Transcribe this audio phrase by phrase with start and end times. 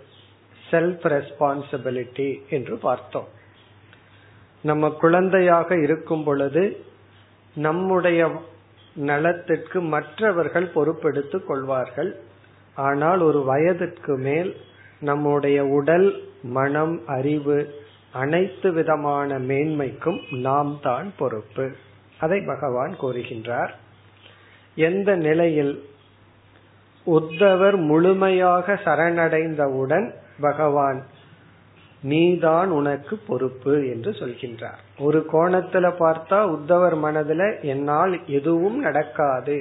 [0.72, 3.28] Self responsibility என்று பார்த்தோம்.
[4.62, 6.86] நம்ம குழந்தையாக இருக்கும் பொழுது
[7.56, 8.42] நம்முடைய
[8.96, 12.20] நலத்திற்கு மற்றவர்கள் பொறுப்பெடுத்துக் கொள்வார்கள்.
[12.76, 14.58] ஆனால் ஒரு வயதிற்கு மேல்
[15.04, 16.08] நம்முடைய உடல்
[16.44, 17.58] மனம் அறிவு
[18.14, 21.66] அனைத்து விதமான மேன்மைக்கும் நாம் தான் பொறுப்பு.
[22.20, 23.72] அதை பகவான் கூறுகின்றார்.
[24.76, 25.74] எந்த நிலையில்
[27.06, 30.08] உத்தவர் முழுமையாக சரணடைந்தவுடன்
[30.42, 31.00] பகவான்
[32.02, 34.82] நீதான் உனக்கு பொறுப்பு என்று சொல்கின்றார்.
[35.00, 39.56] ஒரு கோணத்துல பார்த்தா உத்தவர் மனதுல என்னால் எதுவும் நடக்காது.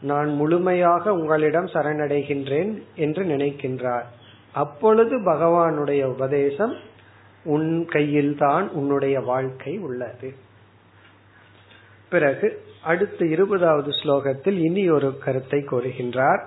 [0.00, 4.08] நான் முழுமையாக உங்களிடம் சரணடைகின்றேன் என்று நினைக்கின்றார்.
[4.56, 6.76] அப்பொழுது பகவானுடைய உபதேசம்
[7.44, 10.34] உன் கையில் தான் உன்னுடைய வாழ்க்கை உள்ளது.
[12.08, 16.40] பிறகு அடுத்த இருபதாவது ஸ்லோகத்தில் இனி ஒரு கருத்தை கூறுகின்றார்.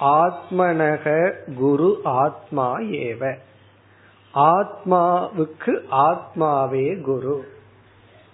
[0.00, 3.38] ஆத்மனக குரு ஆத்மா ஏவ.
[4.34, 7.44] ஆத்மாவுக்கு ஆத்மாவே குரு.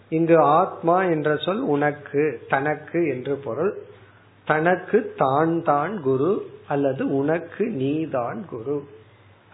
[0.09, 3.79] இங்கு ஆத்மா என்ற சொல் உனக்கு தனக்கு என்று பொருள்.
[4.45, 8.94] தனக்கு தான் தான் குரு அல்லது உனக்கு நீதான் குரு.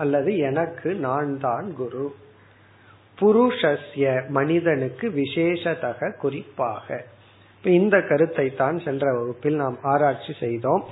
[0.03, 2.05] அல்லது எனக்கு நான் தான் குரு.
[3.19, 6.87] புருஷஸ்ய மனிதனுக்கு விசேஷதக குறிப்பாக.
[7.65, 10.84] இந்த கருத்தை தான் சென்ற வகுப்பில் நாம் ஆராய்ச்சி செய்தோம்.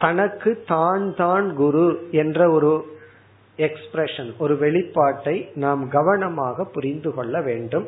[0.00, 1.86] தனக்கு தான் தான் குரு
[2.22, 2.72] என்ற ஒரு
[3.66, 7.86] எக்ஸ்பிரஷன் ஒரு வெளிப்பாட்டை நாம் கவனமாக புரிந்து கொள்ள வேண்டும்.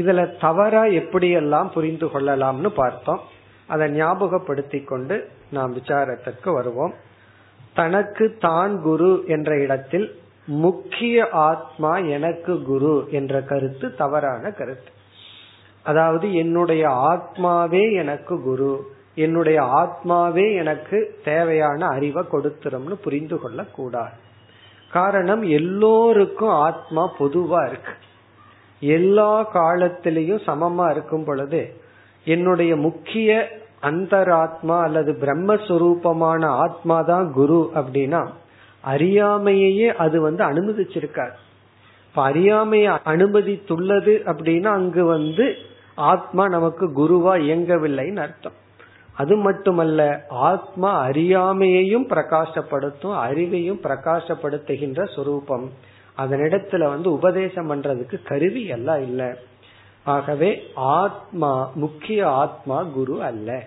[0.00, 3.22] இதுல தவறா எப்படியெல்லாம் புரிந்து கொள்ளலாம்னு பார்த்தோம்.
[3.66, 5.16] அதை ஞாபகப்படுத்திக் கொண்டு
[5.50, 6.94] நாம் விசாரத்திற்கு வருவோம்.
[7.74, 14.90] தனக்கு தான் குரு என்ற இடத்தில் முக்கிய ஆத்மா எனக்கு குரு என்ற கருத்து தவறான கருத்து.
[15.82, 24.18] அதாவது என்னுடைய ஆத்மாவே எனக்கு குரு என்னுடைய ஆத்மாவே எனக்கு தேவையான அறிவை கொடுத்துரும்னு புரிந்து கொள்ள கூடாது
[24.90, 27.94] காரணம் எல்லோருக்கும் ஆத்மா பொதுவா இருக்கு.
[28.80, 31.74] எல்லா காலத்திலையும் சமமா இருக்கும் பொழுது
[32.24, 33.30] என்னுடைய முக்கிய
[33.82, 38.28] அந்தராத்மா அல்லது பிரம்மஸ்வரூபமான ஆத்மா தான் குரு அப்படின்னா
[38.86, 41.34] அறியாமையே அது வந்து அனுமதிச்சிருக்கார்.
[42.06, 45.54] இப்ப அறியாமையை அனுமதித்துள்ளது அப்படின்னா அங்கு வந்து
[45.94, 48.52] ஆத்மா நமக்கு குருவா இயங்கவில்லைன்னு அர்த்தம்.
[49.16, 55.70] அது மட்டுமல்ல ஆத்மா அறியாமையையும் பிரகாசப்படுத்தும் அறிவையும் பிரகாசப்படுத்துகின்ற சொரூபம்.
[56.18, 59.28] அதனிடத்துல வந்து உபதேசம் பண்றதுக்கு கருவி எல்லாம் இல்லை.
[60.04, 63.66] ஆகவே ஆத்மா முக்கிய ஆத்மா குரு அல்ல.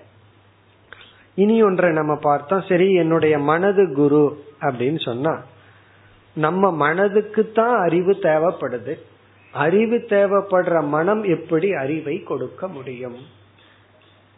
[1.36, 2.64] இனி ஒன்றை நம்ம பார்த்தோம்.
[2.68, 5.42] சரி என்னுடைய மனது குரு அப்படின்னு சொன்னா
[6.34, 9.00] நம்ம மனதுக்கு தான் அறிவு தேவைப்படுது.
[9.52, 13.16] அறிவு தேவைப்படுற மனம் எப்படி அறிவை கொடுக்க முடியும்?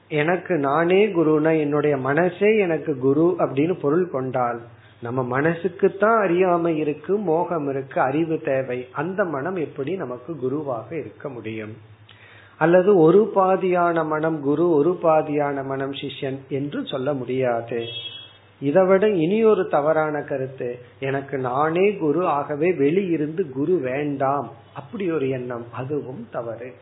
[0.07, 4.61] எனக்கு நானே குருனா என்னுடைய மனசே எனக்கு குரு அப்படின்னு பொருள் கொண்டால்
[5.01, 8.87] நம்ம மனசுக்கு தான் அறியாமை இருக்கு மோகம் இருக்கு அறிவு தேவை.
[8.91, 11.77] அந்த மனம் எப்படி நமக்கு குருவாக இருக்க முடியும்?
[12.57, 17.85] அல்லது ஒரு பாதியான மனம் குரு ஒரு பாதியான மனம் சிஷ்யன் என்று சொல்ல முடியாது.
[18.59, 20.79] இதை விட இனி ஒரு தவறான கருத்து.
[20.99, 24.51] எனக்கு நானே குரு ஆகவே வெளியிருந்து குரு வேண்டாம்.
[24.73, 25.65] அப்படி ஒரு எண்ணம்.
[25.71, 26.73] அதுவும் தவறு.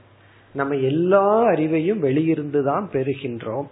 [0.53, 3.65] நம்ம எல்லா அறிவையும் வெளியிருந்து தான் பெறுகின்றோம்.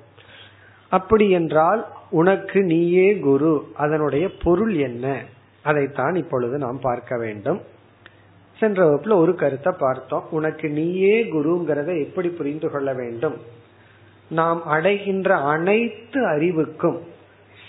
[0.94, 3.54] அப்படி என்றால் உனக்கு நீயே குரு.
[3.76, 5.06] அதனுடைய பொருள் என்ன?
[5.64, 7.60] அதைத்தான் இப்பொழுது நாம் பார்க்க வேண்டும்.
[8.60, 10.28] சென்ற வகுப்புல ஒரு கருத்தை பார்த்தோம்.
[10.32, 13.38] உனக்கு நீயே குருங்கிறத எப்படி புரிந்து கொள்ள வேண்டும்?
[14.30, 17.00] நாம் அடைகின்ற அனைத்து அறிவுக்கும்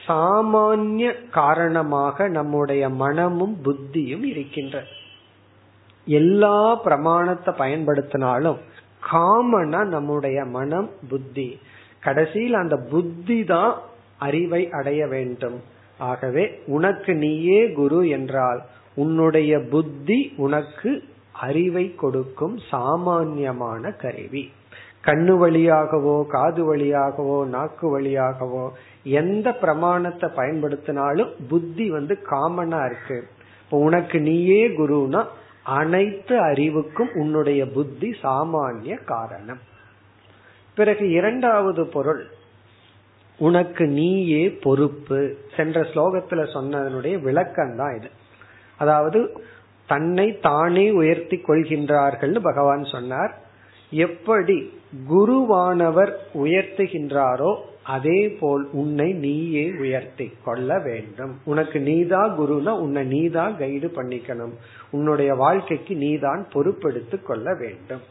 [0.06, 4.82] சாமானிய காரணமாக நம்முடைய மனமும் புத்தியும் இருக்கின்ற.
[6.06, 8.59] எல்லா பிரமாணத்தை பயன்படுத்தினாலும்
[9.12, 11.49] காமனா நம்முடைய மனம் புத்தி.
[12.06, 13.73] கடைசியில் அந்த புத்தி தான்
[14.27, 15.59] அறிவை அடைய வேண்டும்.
[16.01, 16.45] ஆகவே
[16.77, 18.61] உனக்கு நீயே குரு என்றால்
[19.03, 20.91] உன்னுடைய புத்தி உனக்கு
[21.47, 24.43] அறிவை கொடுக்கும் சாமான்யமான கருவி.
[25.06, 28.65] கண்ணு வழியாகவோ காது வழியாகவோ நாக்கு வழியாகவோ
[29.21, 33.19] எந்த பிரமாணத்தை பயன்படுத்தினாலும் புத்தி வந்து காமனா இருக்கு.
[33.62, 35.23] இப்போ உனக்கு நீயே குருனா
[35.81, 39.61] அனைத்து அறிவுக்கும் உன்னுடைய புத்தி சாமானிய காரணம்.
[40.75, 42.23] பிறகு இரண்டாவது பொருள்
[43.38, 45.19] உனக்கு நீயே பொறுப்பு
[45.56, 48.11] சென்ற ஸ்லோகத்துல சொன்னதனுடைய விளக்கம் தான் இது.
[48.76, 49.21] அதாவது
[49.88, 53.32] தன்னை தானே உயர்த்தி கொள்கின்றார்கள் பகவான் சொன்னார்.
[53.91, 54.56] எப்படி
[55.11, 61.32] குருவானவர் உயர்த்துகின்றாரோ அதே போல் உன்னை நீயே உயர்த்தி கொள்ள வேண்டும்.
[61.44, 64.55] உனக்கு நீதா குருனா உன்னை நீதா கைடு பண்ணிக்கணும்.
[64.91, 68.05] உன்னுடைய வாழ்க்கைக்கு நீதான் பொறுப்பெடுத்து கொள்ள வேண்டும்.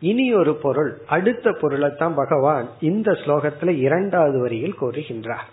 [0.00, 5.46] இனி ஒரு பொருள் அடுத்த பொருளைத்தான் பகவான் இந்த ஸ்லோகத்துல இரண்டாவது வரியில் கூறுகின்றார்.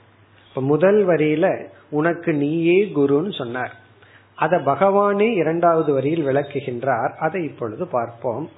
[0.50, 3.76] இப்ப முதல் வரியில உனக்கு நீயே குருன்னு சொன்னார்.
[4.36, 7.16] அத பகவானே இரண்டாவது வரியில் விளக்குகின்றார்.
[7.16, 8.50] அதை இப்பொழுது பார்ப்போம்.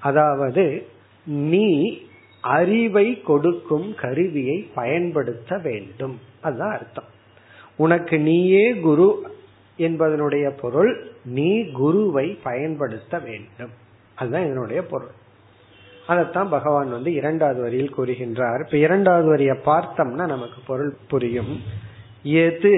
[0.00, 0.86] அதாவது
[1.24, 2.02] நீ
[2.40, 6.20] அறிவை கொடுக்கும் கருவியை பயன்படுத்த வேண்டும்.
[6.40, 7.10] அதுதான் அர்த்தம்.
[7.76, 9.26] உனக்கு நீயே குரு
[9.78, 13.70] என்பதனுடைய பொருள் நீ குருவை பயன்படுத்த வேண்டும்.
[14.14, 15.20] அதுதான் இதனுடைய பொருள்.
[16.12, 18.62] அதைத்தான் பகவான் வந்து இரண்டாவது வரியில் கூறுகின்றார்.
[18.64, 21.54] இப்ப இரண்டாவது வரியை பார்த்தோம்னா நமக்கு பொருள் புரியும்.
[22.44, 22.74] எது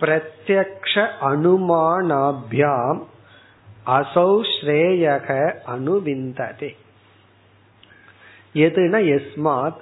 [0.00, 0.94] பிரத்யக்ஷ
[1.30, 3.02] அனுமானாபியாம்
[3.86, 5.28] அசௌ ஸ்ரேயக
[5.74, 6.70] அனுவிந்ததே.
[8.54, 9.80] எதுனா எஸ்மாத்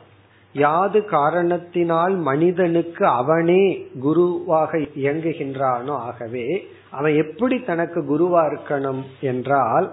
[0.55, 3.65] யாது காரணத்தினால் மனிதனுக்கு அவனே
[4.01, 6.47] குருவாக இயங்குகின்றானோ ஆகவே
[6.91, 9.89] அவன் எப்படி தனக்கு குருவா இருக்கணும் என்றால்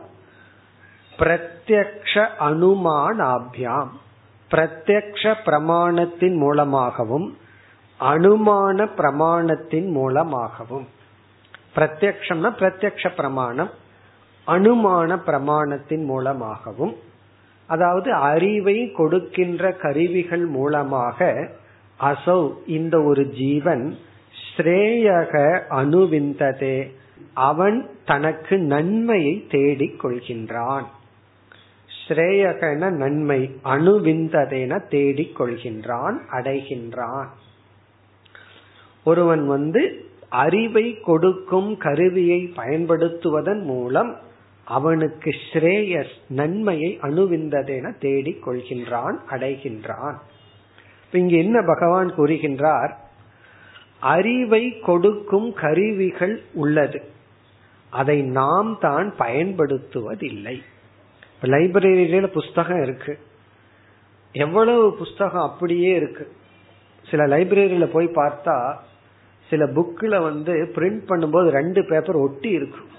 [1.19, 3.91] பிரத்யக்ஷ அனுமானாபியாம்.
[4.51, 7.37] பிரத்யக்ஷ பிரமாணத்தின் மூலமாகவும்
[7.99, 10.87] அனுமான பிரமாணத்தின் மூலமாகவும்.
[11.75, 13.69] பிரத்யக்ஷம்னா பிரத்யக்ஷ பிரமாணம்
[14.47, 16.95] அனுமான பிரமாணத்தின் மூலமாகவும்.
[17.65, 21.49] அதாவது அறிவை கொடுக்கின்ற கருவிகள் மூலமாக
[21.99, 23.97] அசௌ இந்த ஒரு ஜீவன்
[24.55, 26.95] ஸ்ரேயக அணுவிந்ததே.
[27.33, 30.85] அவன் தனக்கு நன்மையை தேடிக் கொள்கின்றான்.
[32.11, 37.27] ஸ்ரேயகன நன்மை அணுவிந்ததென தேடிக் கொள்கின்றான் அடைகின்றான்.
[39.03, 44.17] ஒருவன் வந்து அறிவை கொடுக்கும் கருவியை பயன்படுத்துவதன் மூலம்
[44.65, 50.15] அவனுக்கு ஸ்ரேயஸ் நன்மையை அணுவிந்ததென தேடிக் கொள்கின்றான் அடைகின்றான்
[51.11, 52.91] இங்கு என்ன பகவான் கூறுகின்றார்?
[53.99, 57.01] அறிவை கொடுக்கும் கருவிகள் உள்ளது.
[57.89, 60.61] அதை நாம் தான் பயன்படுத்துவதில்லை.
[61.41, 63.19] லைப்ரரியில புஸ்தகம் இருக்கு.
[64.31, 66.31] எவ்வளவு புஸ்தகம் அப்படியே இருக்கு.
[67.09, 68.75] சில லைப்ரரியில போய் பார்த்தா
[69.49, 72.89] சில புக்கில் வந்து பிரிண்ட் பண்ணும்போது ரெண்டு பேப்பர் ஒட்டி இருக்கும்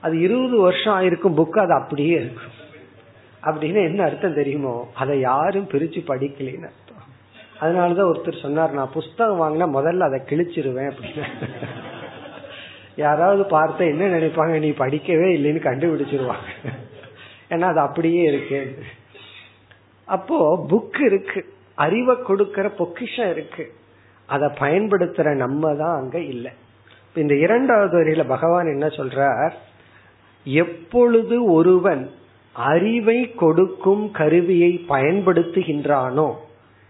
[0.00, 2.58] அது இருபது வருஷம் ஆயிருக்கும் புக் அது அப்படியே இருக்கும்
[3.42, 7.02] அப்படின்னு என்ன அர்த்தம் தெரியுமோ அதை யாரும் பிரிச்சு படிக்கலன்னு அர்த்தம்.
[7.60, 11.26] அதனாலதான் ஒருத்தர் சொன்னார் நான் புஸ்தகம் வாங்கினா முதல்ல அதை கிழிச்சிருவேன் அப்படின்னு.
[12.96, 16.68] யாராவது பார்த்தா என்ன நினைப்பாங்க நீ படிக்கவே இல்லைன்னு கண்டுபிடிச்சிருவாங்க.
[17.48, 18.78] ஏன்னா அது அப்படியே இருக்கு.
[20.04, 21.52] அப்போ புக் இருக்கு.
[21.74, 23.72] அறிவை கொடுக்கற பொக்கிஷம் இருக்கு.
[24.26, 26.52] அதை பயன்படுத்துற நம்ம தான் அங்க இல்லை.
[27.14, 29.52] இந்த இரண்டாவது வரியில பகவான் என்ன சொல்றார்?
[30.44, 32.10] எப்பொழுது ஒருவன்
[32.52, 36.34] அறிவை கொடுக்கும் கருவியை பயன்படுத்துகின்றானோ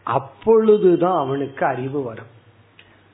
[0.02, 2.38] அப்பொழுதுதான் அவனுக்கு அறிவு வரும்.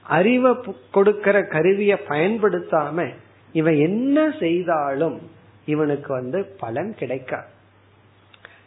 [0.08, 0.54] அறிவை
[0.90, 3.14] கொடுக்கிற கருவியை பயன்படுத்தாம
[3.52, 5.30] இவன் என்ன செய்தாலும்
[5.64, 7.46] இவனுக்கு வந்து பலன் கிடைக்காது.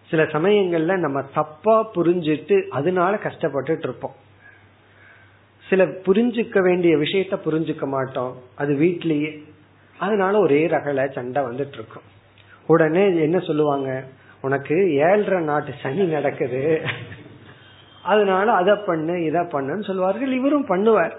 [0.10, 4.16] சில சமயங்கள்ல நம்ம தப்பா புரிஞ்சிட்டு அதனால கஷ்டப்பட்டுட்டு இருப்போம்.
[5.70, 8.38] சில புரிஞ்சுக்க வேண்டிய விஷயத்த புரிஞ்சுக்க மாட்டோம்.
[8.56, 9.44] அது வீட்லயே.
[10.00, 12.02] அதனால ஒரே ரகல சண்டை வந்துட்டு இருக்கும்.
[12.66, 14.04] உடனே என்ன சொல்லுவாங்க?
[14.42, 16.82] உனக்கு ஏழரை நாட்டு சனி நடக்குது.
[18.04, 20.32] அதனால அதை பண்ணு இதை பண்ணுன்னு சொல்லுவார்கள்.
[20.32, 21.14] இவரும் பண்ணுவார்.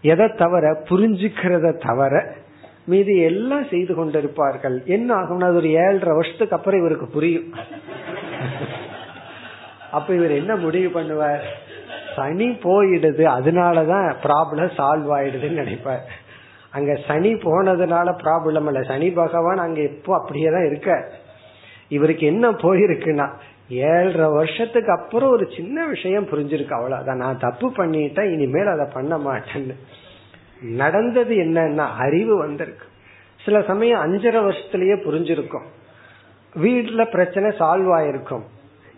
[0.00, 2.36] எதை தவிர புரிஞ்சுக்கிறத தவிர
[2.84, 4.84] மீதி எல்லாம் செய்து கொண்டிருப்பார்கள்.
[4.84, 7.54] என்ன ஆகும்னா அது ஒரு ஏழரை வருஷத்துக்கு அப்புறம் இவருக்கு புரியும்.
[9.90, 11.40] அப்ப இவர் என்ன முடிவு பண்ணுவார்?
[12.16, 16.04] சனி போயிடுது அதனாலதான் ப்ராப்ளம் சால்வ் ஆயிடுதுன்னு நினைப்பார்.
[16.70, 18.82] அங்க சனி போனதுனால ப்ராப்ளம் இல்ல.
[18.82, 21.12] சனி பகவான் அங்க எப்போ அப்படியே தான் இருக்க
[21.88, 23.28] இவருக்கு என்ன போயிருக்குன்னா
[23.68, 27.16] ஏழரை வருஷத்துக்கு அப்புறம் ஒரு சின்ன விஷயம் புரிஞ்சிருக்கு அவ்வளவுதான்.
[27.16, 29.74] நான் தப்பு பண்ணிட்டேன் இனிமேல் அதை பண்ண மாட்டேன்னு.
[30.62, 32.86] நடந்தது என்னன்னா அறிவு வந்திருக்கு.
[33.44, 35.66] சில சமயம் அஞ்சரை வருஷத்திலேயே புரிஞ்சிருக்கும்.
[36.62, 38.42] வீட்டுல பிரச்சனை சால்வ் ஆயிருக்கும்.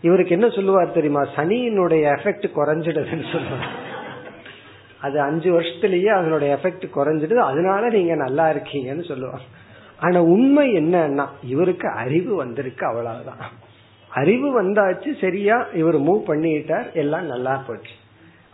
[0.01, 1.23] இவருக்கு என்ன சொல்லுவார் தெரியுமா?
[1.23, 3.89] சனியினுடைய எஃபெக்ட் குறைஞ்சிடுதுன்னு சொல்லுவார்.
[5.01, 7.35] அது அஞ்சு வருஷத்துலயே அதனுடைய எஃபெக்ட் குறைஞ்சிடுது.
[7.35, 9.43] அதனால நீங்க நல்லா இருக்கீங்கன்னு சொல்லுவாங்க
[9.99, 13.37] ஆனா உண்மை என்னன்னா இவருக்கு அறிவு வந்திருக்கு அவ்வளவுதான்.
[14.15, 17.95] அறிவு வந்தாச்சு சரியா இவர் மூவ் பண்ணிட்டார் எல்லாம் நல்லா போச்சு.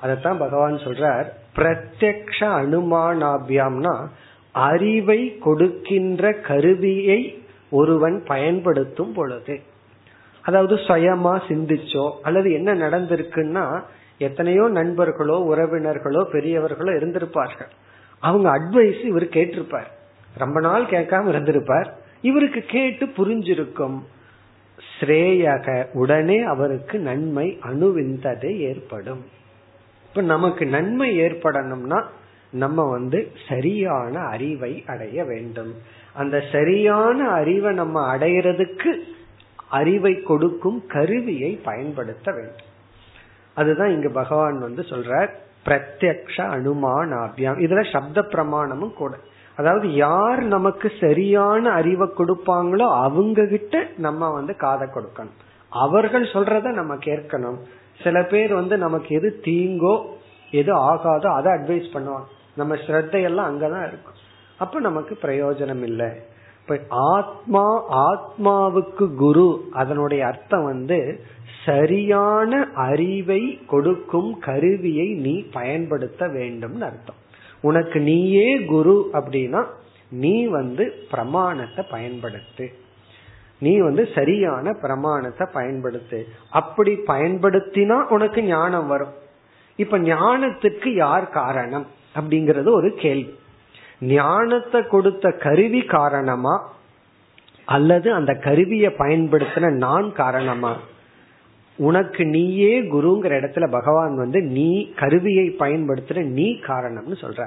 [0.03, 4.07] அதத்தான் பகவான் சொல்றார் பிரத்யக்ஷ அனுமானாபியாம்னா
[4.53, 9.61] அறிவை கொடுக்கின்ற கருவியை ஒருவன் பயன்படுத்தும் பொழுது.
[10.43, 13.83] அதாவது சுயமா சிந்திச்சோ அல்லது என்ன நடந்திருக்குன்னா
[14.19, 17.71] எத்தனையோ நண்பர்களோ உறவினர்களோ பெரியவர்களோ இருந்திருப்பார்கள்.
[18.19, 19.91] அவங்க அட்வைஸ் இவர் கேட்டிருப்பார்.
[20.39, 21.95] ரொம்ப நாள் கேட்காம இருந்திருப்பார்.
[22.21, 23.99] இவருக்கு கேட்டு புரிஞ்சிருக்கும்.
[25.01, 29.25] ஸ்ரேயக உடனே அவருக்கு நன்மை அணுவிந்ததை ஏற்படும்.
[30.09, 32.05] இப்ப நமக்கு நன்மை ஏற்படணும்னா
[32.51, 35.75] நம்ம வந்து சரியான அறிவை அடைய வேண்டும்.
[36.15, 39.01] அந்த சரியான அறிவை நம்ம அடையிறதுக்கு
[39.69, 42.75] அறிவை கொடுக்கும் கருவியை பயன்படுத்த வேண்டும்.
[43.55, 45.29] அதுதான் இங்க பகவான் வந்து சொல்றார்.
[45.65, 47.59] பிரத்யக்ஷ அனுமானாபியம்.
[47.59, 49.17] இதுல சப்த பிரமாணமும் கூட
[49.57, 55.37] அதாவது யார் நமக்கு சரியான அறிவை கொடுப்பாங்களோ அவங்க கிட்ட நம்ம வந்து காதை கொடுக்கணும்.
[55.69, 57.59] அவர்கள் சொல்றத நம்ம கேட்கணும்.
[58.03, 59.97] சில பேர் வந்து நமக்கு எது தீங்கோ
[60.51, 62.29] எது ஆகாதோ அதை அட்வைஸ் பண்ணுவாங்க.
[62.57, 64.19] நம்ம ஸ்ரத்தையெல்லாம் அங்கதான் இருக்கும்.
[64.59, 66.07] அப்ப நமக்கு பிரயோஜனம் இல்லை.
[66.61, 67.65] இப்ப ஆத்மா
[68.07, 71.21] ஆத்மாவுக்கு குரு அதனுடைய அர்த்தம் வந்து
[71.65, 77.21] சரியான அறிவை கொடுக்கும் கருவியை நீ பயன்படுத்த வேண்டும்னு அர்த்தம்.
[77.67, 79.65] உனக்கு நீயே குரு அப்படின்னா
[80.11, 82.67] நீ வந்து பிரமாணத்தை பயன்படுத்து.
[83.59, 86.23] நீ வந்து சரியான பிரமாணத்தை பயன்படுத்து.
[86.51, 89.15] அப்படி பயன்படுத்தினா உனக்கு ஞானம் வரும்.
[89.77, 93.39] இப்ப ஞானத்துக்கு யார் காரணம் அப்படிங்கறது ஒரு கேள்வி.
[94.01, 96.75] ஞானத்தை கொடுத்த கருவி காரணமா?
[97.65, 100.77] அல்லது அந்த கருவியை பயன்படுத்தின நான் காரணமா?
[101.77, 107.47] உனக்கு நீயே குருங்கிற இடத்துல பகவான் வந்து நீ கருவியை பயன்படுத்துற நீ காரணம்னு சொல்ற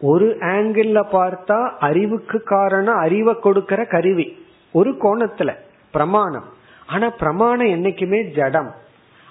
[0.00, 4.46] ஒரு ஆங்கிள் பார்த்தா அறிவுக்கு காரணம் அறிவை கொடுக்கிற கருவி.
[4.72, 5.54] ஒரு கோணத்துல
[5.92, 6.44] பிரமாணம்.
[6.86, 8.74] ஆனா பிரமாணம் என்னைக்குமே ஜடம்.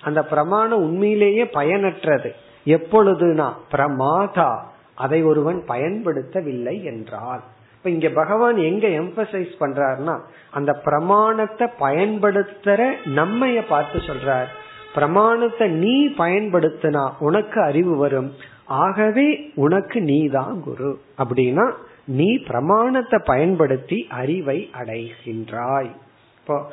[0.01, 2.31] அந்த பிரமாணம் உண்மையிலேயே பயனற்றது.
[2.65, 4.60] எப்பொழுதுனா பிரமாதா.
[4.96, 7.41] அதை ஒருவன் பயன்படுத்தவில்லை என்றால்.
[7.79, 10.19] இப்ப இங்க பகவான் எங்க எம்பசைஸ் பண்றாருன்னா
[10.51, 14.48] அந்த பிரமாணத்தை பயன்படுத்துற நம்மைய பார்த்து சொல்றார்.
[14.93, 18.33] பிரமாணத்தை நீ பயன்படுத்தினா உனக்கு அறிவு வரும்.
[18.65, 21.00] ஆகவே உனக்கு நீ தான் குரு.
[21.17, 21.71] அப்படின்னா
[22.05, 25.91] நீ பிரமாணத்தை பயன்படுத்தி அறிவை அடைகின்றாய்.
[26.38, 26.71] இப்போ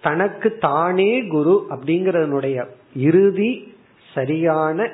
[0.00, 3.74] தனக்கு தானே குரு அப்படிங்கறதனுடைய இறுதி
[4.14, 4.90] சரியான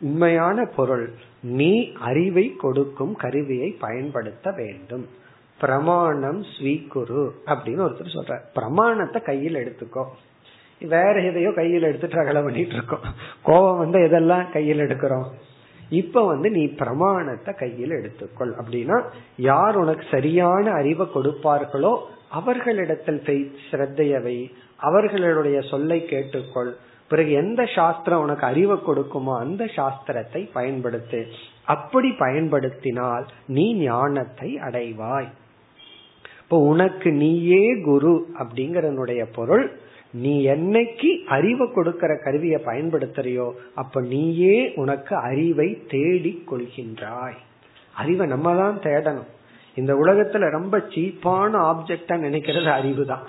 [0.00, 1.14] உண்மையான பொருள்.
[1.42, 5.08] நீ அறிவை கொடுக்கும் கருவியை பயன்படுத்த வேண்டும்.
[5.60, 10.04] பிரமாணம் ஸ்வீகுரு அப்படின்னு ஒருத்தர் சொல்ற பிரமாணத்தை கையில் எடுத்துக்கோ.
[10.80, 13.00] வேற எதையோ கையில் எடுத்துட்டு அகல பண்ணிட்டு இருக்கோம்.
[13.42, 15.26] கோபம் வந்து எதெல்லாம் கையில் எடுக்கிறோம்?
[15.90, 18.52] இப்ப வந்து நீ பிரமாணத்தை கையில் எடுத்துக்கொள்.
[18.60, 19.04] அப்படின்னா
[19.36, 23.22] யார் உனக்கு சரியான அறிவை கொடுப்பார்களோ அவர்களிடத்தில்
[23.70, 26.76] ஸ்ரத்தையவை அவர்களுடைய சொல்லை கேட்டுக்கொள்.
[27.10, 31.20] பிறகு எந்த சாஸ்திரம் உனக்கு அறிவை கொடுக்குமோ அந்த சாஸ்திரத்தை பயன்படுத்து.
[31.74, 33.26] அப்படி பயன்படுத்தினால்
[33.56, 35.28] நீ ஞானத்தை அடைவாய்.
[36.42, 39.66] இப்போ உனக்கு நீயே குரு அப்படிங்கறனுடைய பொருள்.
[40.22, 43.48] நீ என்னைக்கு அறிவை கொடுக்கிற கருவியை பயன்படுத்துறியோ
[43.82, 47.38] அப்ப நீயே உனக்கு அறிவை தேடிக் கொள்கின்றாய்.
[47.94, 49.30] அறிவை நம்ம தான் தேடணும்.
[49.76, 53.24] இந்த உலகத்துல ரொம்ப சீப்பான ஆப்ஜெக்டா நினைக்கிறது அறிவு தான்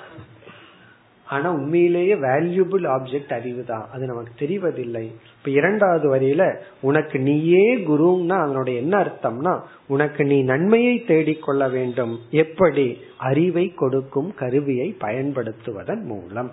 [1.31, 5.03] ஆனா உண்மையிலேயே வேல்யூபிள் ஆப்ஜெக்ட் அறிவு தான் அது நமக்கு தெரிவதில்லை.
[5.37, 9.53] இப்ப இரண்டாவது வரியில உனக்கு நீயே குருன்னா அதனுடைய என்ன அர்த்தம்னா
[9.87, 12.19] உனக்கு நீ நன்மையை தேடிக்கொள்ள வேண்டும்.
[12.29, 12.97] எப்படி?
[13.17, 16.51] அறிவை கொடுக்கும் கருவியை பயன்படுத்துவதன் மூலம்.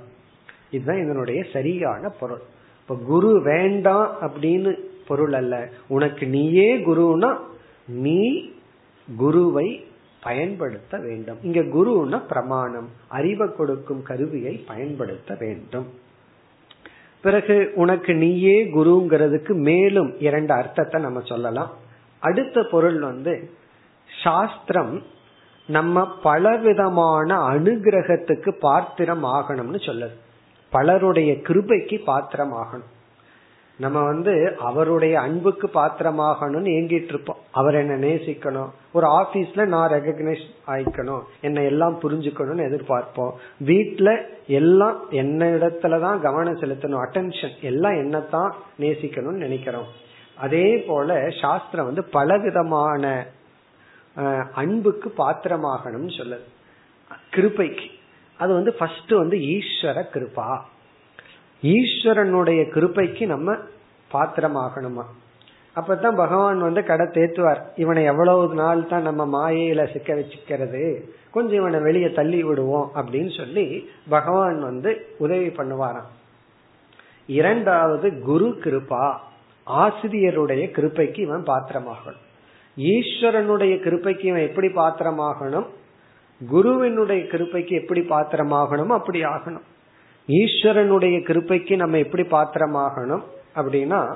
[0.70, 2.40] இதுதான் இதனுடைய சரியான பொருள்.
[2.80, 5.68] இப்ப குரு வேண்டாம் அப்படின்னு பொருள் அல்ல.
[5.88, 7.36] உனக்கு நீயே குருனா
[7.88, 8.50] நீ
[9.16, 9.84] குருவை
[10.22, 11.38] பயன்படுத்த வேண்டும்.
[11.42, 12.88] இங்க குருன்னா பிரமாணம்.
[13.08, 15.86] அறிவை கொடுக்கும் கருவியை பயன்படுத்த வேண்டும்.
[17.22, 21.70] பிறகு உனக்கு நீயே குருங்கிறதுக்கு மேலும் இரண்டு அர்த்தத்தை நம்ம சொல்லலாம்.
[22.18, 23.50] அடுத்த பொருள் வந்து
[24.22, 25.02] சாஸ்திரம்
[25.66, 30.14] நம்ம பலவிதமான அனுகிரகத்துக்கு பாத்திரம் ஆகணும்னு சொல்லுது.
[30.70, 32.96] பலருடைய கிருபைக்கு பாத்திரம் ஆகணும்
[33.78, 38.70] நம்ம வந்து அவருடைய அன்புக்கு பாத்திரமாகணும்னு ஏங்கிட்டு இருப்போம் அவர் என்ன நேசிக்கணும்.
[38.92, 41.22] ஒரு ஆபீஸ்ல நான் ரெகக்னைஸ் ஆயிக்கணும்.
[41.40, 43.30] என்னை எல்லாம் புரிஞ்சுக்கணும்னு எதிர்பார்ப்போம்.
[43.64, 47.02] வீட்டுல எல்லாம் என்ன இடத்துலதான் கவனம் செலுத்தணும்.
[47.04, 49.86] அட்டென்ஷன் எல்லாம் என்னத்தான் நேசிக்கணும்னு நினைக்கிறோம்.
[50.38, 53.26] அதே போல சாஸ்திரம் வந்து பலவிதமான
[54.54, 56.46] அன்புக்கு பாத்திரமாகணும்னு சொல்லுது.
[57.34, 57.88] கிருப்பைக்கு
[58.38, 60.60] அது வந்து ஃபர்ஸ்ட் வந்து ஈஸ்வர கிருபா.
[61.62, 63.56] ஈஸ்வரனுடைய கிருப்பைக்கு நம்ம
[64.12, 65.04] பாத்திரமாகணுமா?
[65.76, 67.60] அப்பதான் பகவான் வந்து கடை தேத்துவார்.
[67.76, 71.00] இவனை எவ்வளவு நாள் தான் நம்ம மாயையில சிக்க வச்சுக்கிறது?
[71.30, 76.10] கொஞ்சம் இவனை வெளியே தள்ளி விடுவோம் அப்படின்னு சொல்லி பகவான் வந்து உதவி பண்ணுவாராம்.
[77.26, 79.16] இரண்டாவது குரு கிருபா
[79.66, 82.22] ஆசிரியருடைய கிருப்பைக்கு இவன் பாத்திரமாகணும்.
[82.76, 85.66] ஈஸ்வரனுடைய கிருப்பைக்கு இவன் எப்படி பாத்திரமாகணும்?
[86.48, 88.86] குருவினுடைய கிருப்பைக்கு எப்படி பாத்திரமாகணும்?
[88.86, 89.66] அப்படி ஆகணும்.
[90.28, 93.22] ஈஸ்வரனுடைய கிருப்பைக்கு நம்ம எப்படி பாத்திரமாகணும்
[93.54, 94.14] அப்படின்னா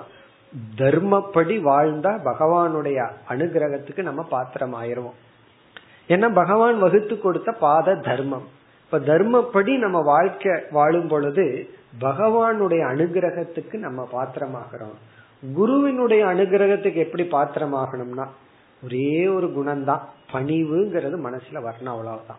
[0.77, 5.19] தர்மப்படி வாழ்ந்தா பகவானுடைய அனுகிரகத்துக்கு நம்ம பாத்திரம் ஆயிருவோம்
[6.09, 8.49] ஏன்னா பகவான் வகுத்து கொடுத்த பாத தர்மம்.
[8.85, 14.99] இப்ப தர்மப்படி நம்ம வாழ்க்கை வாழும் பொழுது பகவானுடைய அனுகிரகத்துக்கு நம்ம பாத்திரமாகிறோம்.
[15.55, 18.27] குருவினுடைய அனுகிரகத்துக்கு எப்படி பாத்திரமாகணும்னா
[18.85, 20.01] ஒரே ஒரு குணம்தான்.
[20.33, 22.39] பணிவுங்கிறது மனசுல வரணும் அவ்வளவுதான்.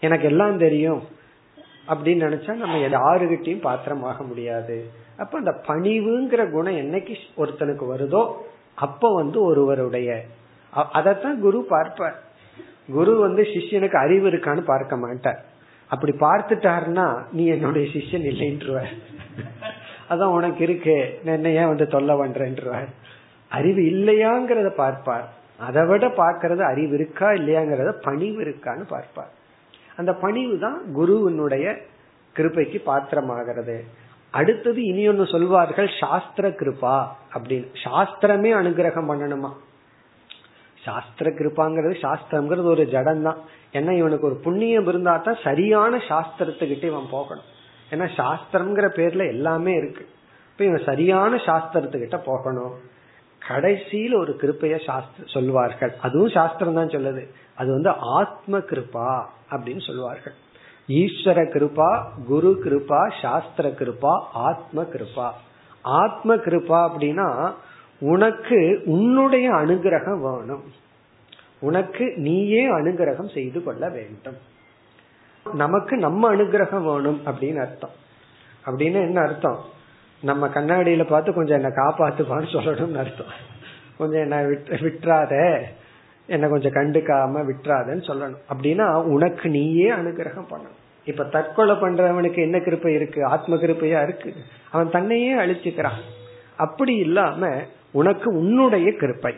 [0.00, 1.02] எனக்கு எல்லாம் தெரியும்.
[1.88, 4.76] அப்படின்னு நினைச்சா நம்ம யாருகிட்டையும் பாத்திரமாக முடியாது.
[5.16, 8.22] அப்ப அந்த பணிவுங்கிற குணம் என்னைக்கு ஒருத்தனுக்கு வருதோ
[8.74, 10.08] அப்ப வந்து ஒருவருடைய.
[10.98, 12.16] அதத்தான் குரு பார்ப்பார்.
[12.92, 15.40] குரு வந்து சிஷ்யனுக்கு அறிவு இருக்கான்னு பார்க்க மாட்டார்.
[15.90, 18.80] அப்படி பார்த்துட்டாருன்னா நீ என்னுடைய சிஷ்யன் இல்லைன்றவ
[20.10, 20.96] அதான் உனக்கு இருக்கு.
[21.24, 22.90] என்ன ஏன் வந்து தொல்லை பண்றேன்றுவார்.
[23.48, 25.26] அறிவு இல்லையாங்கிறத பார்ப்பார்.
[25.58, 29.32] அதை விட பார்க்கறது அறிவு இருக்கா இல்லையாங்கிறத பணிவு இருக்கான்னு பார்ப்பார்.
[29.96, 31.66] அந்த பணிவு தான் குருவினுடைய
[32.36, 33.76] கிருப்பைக்கு பாத்திரமாகிறது.
[34.30, 37.66] அடுத்தது இனி ஒன்னு சொல்வார்கள் சாஸ்திர கிருபா அப்படின்னு.
[37.84, 39.50] சாஸ்திரமே அனுகிரகம் பண்ணணுமா?
[40.84, 43.38] சாஸ்திர கிருப்பாங்கிறது சாஸ்திரம்ங்கிறது ஒரு ஜடம் தான்
[43.72, 47.44] ஏன்னா இவனுக்கு ஒரு புண்ணியம் இருந்தா தான் சரியான சாஸ்திரத்துக்கிட்டே இவன் போகணும்.
[47.90, 50.04] ஏன்னா சாஸ்திரம்ங்கிற பேர்ல எல்லாமே இருக்கு.
[50.50, 52.74] இப்ப இவன் சரியான சாஸ்திரத்துக்கிட்ட போகணும்.
[53.42, 55.92] கடைசியில் ஒரு கிருப்பைய சாஸ்திர சொல்வார்கள்.
[56.02, 57.24] அதுவும் சாஸ்திரம் தான் சொல்லுது.
[57.54, 59.08] அது வந்து ஆத்ம கிருப்பா
[59.50, 60.32] அப்படின்னு சொல்லுவார்கள்.
[60.88, 65.30] ஈஸ்வர கிருபா குரு கிருபா சாஸ்திர கிருபா ஆத்ம கிருபா.
[65.82, 67.52] ஆத்ம கிருபா அப்படின்னா
[68.00, 70.62] உனக்கு உன்னுடைய அனுகிரகம் வேணும்.
[71.58, 74.36] உனக்கு நீயே அனுகிரகம் செய்து கொள்ள வேண்டும்.
[75.54, 77.90] நமக்கு நம்ம அனுகிரகம் வேணும் அப்படின்னு அர்த்தம்.
[78.66, 79.64] அப்படின்னு என்ன அர்த்தம்?
[80.22, 83.26] நம்ம கண்ணாடியில பார்த்து கொஞ்சம் என்ன காப்பாத்துப்பான்னு சொல்லணும்னு அர்த்தம்.
[83.98, 85.62] கொஞ்சம் என்ன விட்டுறாத.
[86.26, 88.36] என்ன கொஞ்சம் கண்டுக்காம விட்டுறாதன்னு சொல்லணும்.
[88.54, 90.78] அப்படின்னா உனக்கு நீயே அனுகிரகம் பண்ணணும்.
[91.04, 93.24] இப்ப தற்கொலை பண்றவனுக்கு என்ன கிருப்பை இருக்கு?
[93.24, 94.32] ஆத்ம கிருப்பையா இருக்கு.
[94.70, 96.00] அவன் தன்னையே அழிச்சுக்கிறான்.
[96.56, 97.48] அப்படி இல்லாம
[97.90, 99.34] உனக்கு உன்னுடைய கிருப்பை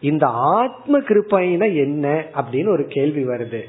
[0.00, 3.62] இந்த ஆத்ம கிருப்பைனா என்ன அப்படின்னு ஒரு கேள்வி வருது.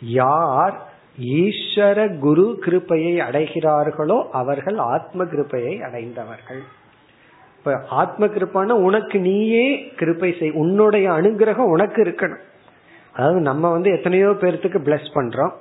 [0.00, 6.62] யார் ஈஸ்வர குரு கிருப்பையை அடைகிறார்களோ அவர்கள் ஆத்ம கிருப்பையை அடைந்தவர்கள்.
[7.64, 10.50] இப்ப ஆத்ம கிருப்பான உனக்கு நீயே கிருப்பை செய்.
[10.50, 12.42] உன்னுடைய அனுகிரகம் உனக்கு இருக்கணும்.
[13.12, 15.52] அதாவது நம்ம வந்து எத்தனையோ பேர்த்துக்கு பிளஸ் பண்றோம்.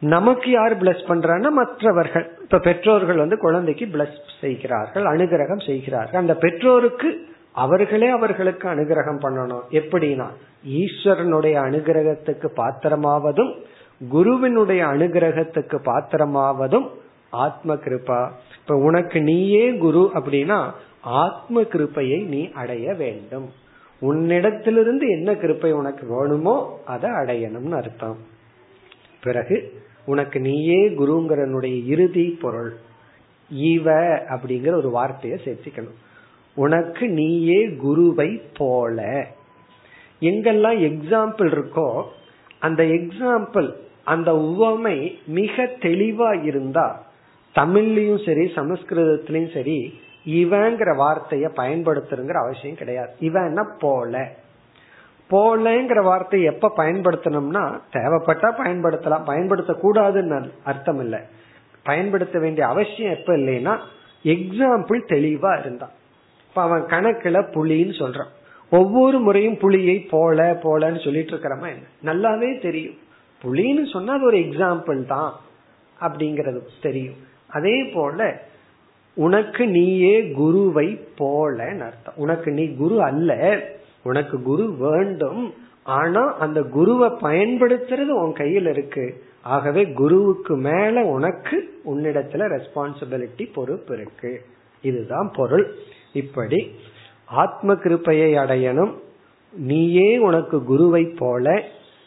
[0.00, 2.30] நமக்கு யார் பிளஸ் பண்றான்னா மற்றவர்கள்.
[2.42, 6.20] இப்ப பெற்றோர்கள் வந்து குழந்தைக்கு பிளஸ் செய்கிறார்கள் அனுகிரகம் செய்கிறார்கள்.
[6.20, 7.20] அந்த பெற்றோருக்கு
[7.52, 9.64] அவர்களே அவர்களுக்கு அனுகிரகம் பண்ணணும்.
[9.70, 10.26] எப்படின்னா
[10.68, 13.52] ஈஸ்வரனுடைய அனுகிரகத்துக்கு பாத்திரமாவதும்
[14.08, 16.88] குருவினுடைய அனுகிரகத்துக்கு பாத்திரமாவதும்
[17.30, 23.50] ஆத்ம கிருபா இப்ப உனக்கு நீயே குரு அப்படின்னா ஆத்ம கிருப்பையை நீ அடைய வேண்டும்.
[24.00, 28.16] உன்னிடத்திலிருந்து என்ன கிருப்பை உனக்கு வேணுமோ அதை அடையணும்னு அர்த்தம்.
[29.22, 32.76] பிறகு உனக்கு நீயே குருங்கிறனுடைய இறுதி பொருள்.
[33.50, 35.96] இவ அப்படிங்கிற ஒரு வார்த்தையை சேர்த்துக்கணும்.
[36.54, 39.26] உனக்கு நீயே குருவை போல.
[40.20, 42.04] எங்கெல்லாம் எக்ஸாம்பிள் இருக்கோ
[42.58, 43.72] அந்த எக்ஸாம்பிள்
[44.04, 47.06] அந்த உவமை மிக தெளிவா இருந்தா
[47.58, 53.14] தமிழ்லயும் சரி சமஸ்கிருதத்திலயும் சரி இவங்கிற வார்த்தைய பயன்படுத்துறங்கிற அவசியம் கிடையாது.
[53.20, 54.32] இவன்னா போல.
[55.30, 59.24] போலங்கிற வார்த்தை எப்ப பயன்படுத்தணும்னா தேவைப்பட்டா பயன்படுத்தலாம்.
[59.24, 61.20] பயன்படுத்த கூடாதுன்னு அர்த்தம் இல்லை
[61.84, 63.78] பயன்படுத்த வேண்டிய அவசியம் எப்ப இல்லைன்னா
[64.24, 65.90] எக்ஸாம்பிள் தெளிவா இருந்தான்.
[66.48, 68.32] இப்ப அவன் கணக்குல புலின்னு சொல்றான்.
[68.70, 71.86] ஒவ்வொரு முறையும் புலியை போல போலன்னு சொல்லிட்டு இருக்கிறமா என்ன?
[72.04, 72.98] நல்லாவே தெரியும்.
[73.44, 75.32] புலின்னு சொன்னா அது ஒரு எக்ஸாம்பிள் தான்.
[76.00, 77.26] அப்படிங்கறது தெரியும்.
[77.48, 78.40] அதே போல
[79.14, 82.14] உனக்கு நீயே குருவை போல அர்த்தம்.
[82.16, 83.60] உனக்கு நீ குரு அல்ல
[84.02, 85.54] உனக்கு குரு வேண்டும்.
[85.82, 89.22] ஆனா அந்த குருவை பயன்படுத்துறது உன் கையில் இருக்கு.
[89.42, 94.42] ஆகவே குருவுக்கு மேல உனக்கு உன்னிடத்துல ரெஸ்பான்சிபிலிட்டி பொறுப்பு இருக்கு.
[94.82, 95.74] இதுதான் பொருள்.
[96.12, 96.74] இப்படி
[97.24, 98.92] ஆத்ம கிருப்பையை அடையணும்.
[99.52, 101.62] நீயே உனக்கு குருவை போல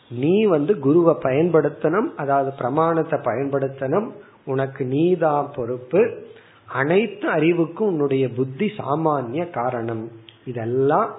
[0.10, 2.16] நீ வந்து குருவை பயன்படுத்தணும்.
[2.16, 4.10] அதாவது பிரமாணத்தை பயன்படுத்தணும்.
[4.46, 6.24] உனக்கு நீதான் பொறுப்பு.
[6.66, 10.12] அனைத்து அறிவுக்கும் உன்னுடைய புத்தி சாமானிய காரணம்.
[10.46, 11.16] இதெல்லாம்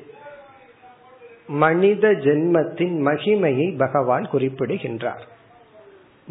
[1.48, 5.28] மனித ஜென்மத்தின் மகிமையை பகவான் குறிப்பிடுகின்றார்.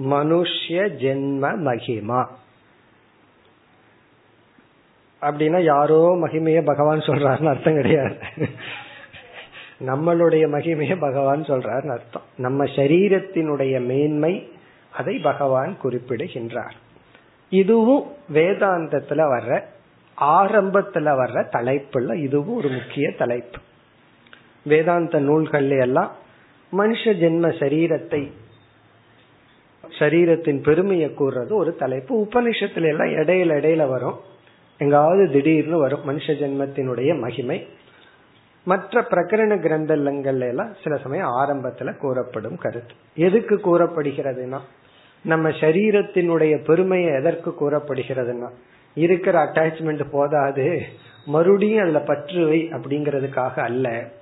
[0.05, 2.27] மனுஷ்ய ஜென்ம மகிமா.
[5.23, 8.17] அப்படின்னா யாரோ மகிமைய பகவான் சொல்றாருன்னு அர்த்தம் கிடையாது.
[9.81, 12.23] நம்மளுடைய மகிமைய பகவான் சொல்றாருன்னு அர்த்தம்.
[12.37, 14.53] நம்ம சரீரத்தினுடைய மேன்மை
[14.93, 16.75] அதை பகவான் குறிப்பிடுகின்றார்.
[17.51, 19.63] இதுவும் வேதாந்தத்துல வர்ற
[20.21, 23.59] ஆரம்பத்துல வர்ற தலைப்புல இதுவும் ஒரு முக்கிய தலைப்பு.
[24.65, 26.13] வேதாந்த நூல்கள்ல எல்லாம்
[26.73, 28.33] மனுஷ ஜென்ம சரீரத்தை
[29.99, 32.25] சரீரத்தின் பெருமையை கூறுறது ஒரு தலைப்பு.
[32.25, 34.21] உபனிஷத்துல எல்லாம் இடையில இடையில வரும்.
[34.79, 37.69] எங்காவது திடீர்னு வரும் மனுஷ ஜென்மத்தினுடைய மகிமை.
[38.65, 42.95] மற்ற பிரகரண கிரந்தங்கள்ல எல்லாம் சில சமயம் ஆரம்பத்துல கூறப்படும் கருத்து.
[43.15, 44.59] எதுக்கு கூறப்படுகிறதுனா
[45.25, 48.49] நம்ம சரீரத்தினுடைய பெருமையை எதற்கு கூறப்படுகிறதுனா
[48.95, 50.83] இருக்கிற அட்டாச்மெண்ட் போதாது
[51.25, 54.13] மறுபடியும் அதுல பற்றுவை அப்படிங்கறதுக்காக அல்ல.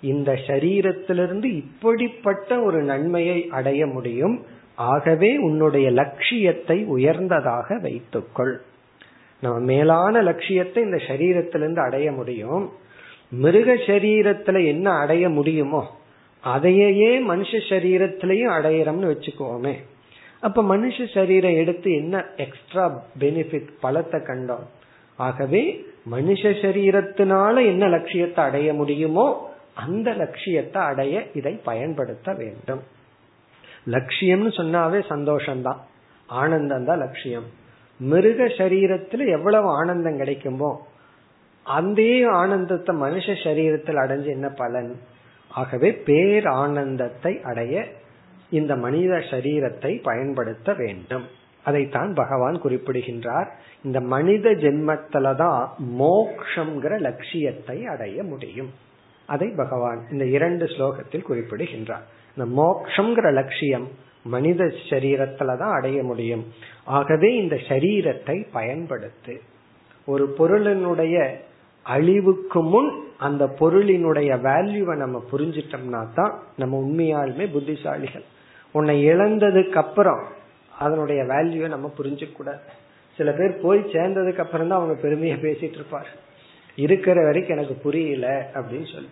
[0.00, 4.44] இந்த சரீரத்திலிருந்து இப்படிப்பட்ட ஒரு நன்மையை அடைய முடியும்.
[4.74, 8.60] ஆகவே உன்னுடைய லட்சியத்தை உயர்ந்ததாக வைத்துக்கொள்.
[9.40, 12.72] நம்ம மேலான லட்சியத்தை இந்த சரீரத்திலிருந்து அடைய முடியும்.
[13.28, 15.98] மிருக சரீரத்துல என்ன அடைய முடியுமோ
[16.40, 19.74] அதையே மனுஷ சரீரத்திலையும் அடையிறோம்னு வச்சுக்கோமே.
[20.42, 22.84] அப்ப மனுஷ சரீரம் எடுத்து என்ன எக்ஸ்ட்ரா
[23.18, 24.66] பெனிஃபிட் பலத்தை கண்டோம்?
[25.18, 25.62] ஆகவே
[26.10, 29.26] மனுஷ சரீரத்தினால என்ன லட்சியத்தை அடைய முடியுமோ
[29.74, 32.82] அந்த லட்சியத்தை அடைய இதை பயன்படுத்த வேண்டும்.
[33.86, 35.80] லட்சியம்னு சொன்னாவே சந்தோஷம்தான்.
[36.28, 37.46] ஆனந்தம் தான் லட்சியம்.
[38.00, 40.70] மிருக சரீரத்துல எவ்வளவு ஆனந்தம் கிடைக்குமோ
[41.66, 44.92] அந்த ஆனந்தத்தை மனுஷ சரீரத்தில் அடைஞ்சு என்ன பலன்?
[45.50, 47.74] ஆகவே பேர் ஆனந்தத்தை அடைய
[48.50, 51.24] இந்த மனித சரீரத்தை பயன்படுத்த வேண்டும்.
[51.64, 53.52] அதைத்தான் பகவான் குறிப்பிடுகின்றார்.
[53.82, 58.70] இந்த மனித ஜென்மத்திலதான் மோக்ஷங்கிற லட்சியத்தை அடைய முடியும்.
[59.26, 62.06] அதை பகவான் இந்த இரண்டு ஸ்லோகத்தில் குறிப்பிடுகின்றார்.
[62.36, 63.88] இந்த மோக்ஷங்கிற லட்சியம்
[64.24, 66.44] மனித சரீரத்துலதான் அடைய முடியும்.
[66.84, 69.40] ஆகவே இந்த சரீரத்தை பயன்படுத்து.
[70.06, 71.34] ஒரு பொருளினுடைய
[71.82, 78.24] அழிவுக்கு முன் அந்த பொருளினுடைய வேல்யூவை நம்ம புரிஞ்சிட்டோம்னா தான் நம்ம உண்மையாலுமே புத்திசாலிகள்.
[78.72, 80.26] உன்னை இழந்ததுக்கு அப்புறம்
[80.78, 82.58] அதனுடைய வேல்யூவை நம்ம புரிஞ்சுக்க கூடாது.
[83.16, 86.06] சில பேர் போய் சேர்ந்ததுக்கு அப்புறம் தான் அவங்க பெருமையை பேசிட்டு இருப்பார்.
[86.76, 89.08] இருக்கிற வரைக்கும் எனக்கு புரியல அப்படின்னு சொல்லி.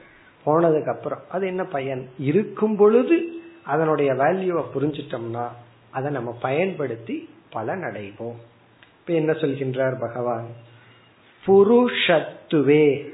[0.46, 2.08] போனதுக்கு அப்புறம் அது என்ன பயன்?
[2.18, 3.32] இருக்கும் பொழுது
[3.64, 5.48] அதனுடைய வேல்யூவை புரிஞ்சிட்டோம்னா
[5.90, 8.36] அதை நம்ம பயன்படுத்தி பலன் அடைவோம்
[8.98, 10.46] இப்ப என்ன சொல்கின்றார் பகவான்?
[11.46, 13.08] புருஷத்துவே.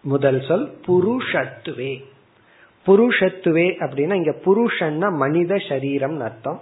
[0.00, 2.04] முதல் சொல் புருஷத்துவே.
[2.90, 6.60] புருஷத்துவே அப்படின்னா இங்க புருஷன்னா மனித சரீரம் அர்த்தம்.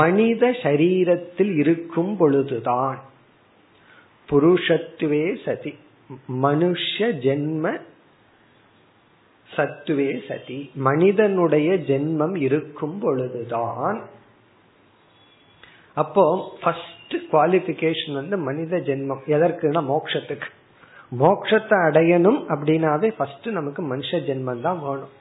[0.00, 2.98] மனித சரீரத்தில் இருக்கும் பொழுதுதான்
[4.28, 5.72] புருஷத்துவே சதி
[6.42, 7.64] மனுஷ ஜென்ம
[9.48, 13.98] சத்துவே சதி மனிதனுடைய ஜென்மம் இருக்கும் பொழுதுதான்.
[16.02, 16.24] அப்போ
[16.60, 19.22] ஃபர்ஸ்ட் குவாலிபிகேஷன் வந்து மனித ஜென்மம்.
[19.36, 20.48] எதற்குனா மோக்ஷத்துக்கு.
[21.22, 25.14] மோக்ஷத்தை அடையணும் அப்படின்னாவே ஃபர்ஸ்ட் நமக்கு மனுஷ ஜென்மம் தான் வேணும்.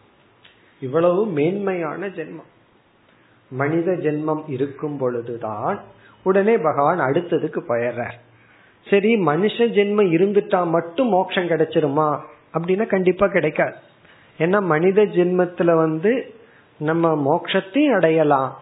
[0.81, 2.49] இவ்வளவு மேன்மையான ஜென்மம்.
[3.49, 5.81] மனித ஜென்மம் இருக்கும் பொழுதுதான்
[6.23, 8.17] உடனே பகவான் அடுத்ததுக்கு போயிடுறார்.
[8.87, 12.19] சரி மனுஷ ஜென்மம் இருந்துட்டா மட்டும் மோட்சம் கிடைச்சிருமா?
[12.53, 13.75] அப்படின்னா கண்டிப்பா கிடைக்காது.
[14.37, 16.33] ஏன்னா மனித ஜென்மத்துல வந்து
[16.79, 18.57] நம்ம மோட்சத்தையும் அடையலாம்.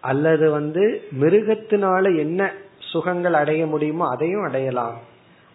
[0.00, 4.96] அல்லது வந்து மிருகத்தினால என்ன சுகங்கள் அடைய முடியுமோ அதையும் அடையலாம்.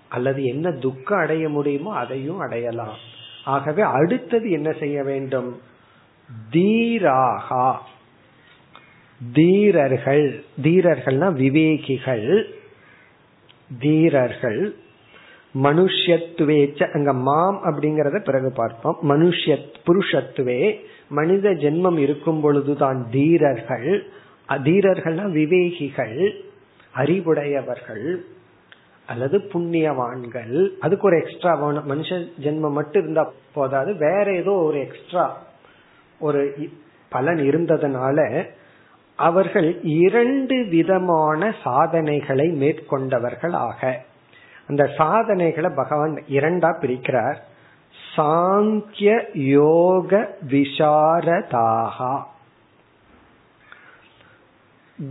[0.09, 2.95] அல்லது என்ன துக்கம் அடைய முடியுமோ அதையும் அடையலாம்.
[3.45, 5.61] ஆகவே அடுத்தது என்ன செய்ய வேண்டும்?
[6.51, 7.67] தீராகா.
[9.33, 12.43] தீரர்கள் தீரர்கள்னா விவேகிகள்.
[13.79, 14.75] தீரர்கள்
[15.63, 18.97] மனுஷத்துவேச்ச அங்க மாம் அப்படிங்கறத பிறகு பார்ப்போம்.
[19.03, 19.57] மனுஷ
[19.87, 20.61] புருஷத்துவே
[21.09, 23.89] மனித ஜென்மம் இருக்கும் பொழுதுதான் தீரர்கள்.
[24.49, 26.17] தீரர்கள்னா விவேகிகள்
[26.95, 28.05] அறிவுடையவர்கள்
[29.07, 30.69] அல்லது புண்ணியவான்கள்.
[30.79, 32.11] அதுக்கு ஒரு எக்ஸ்ட்ரா மனுஷ
[32.41, 35.25] ஜென்மம் மட்டும் இருந்தா போதாது வேற ஏதோ ஒரு எக்ஸ்ட்ரா
[36.25, 36.41] ஒரு
[37.09, 38.17] பலன் இருந்ததுனால
[39.15, 43.81] அவர்கள் இரண்டு விதமான சாதனைகளை மேற்கொண்டவர்கள் ஆக.
[44.67, 47.37] அந்த சாதனைகளை பகவான் இரண்டா பிரிக்கிறார்.
[48.15, 50.11] சாங்கிய யோக
[50.49, 52.13] விஷாரதாகா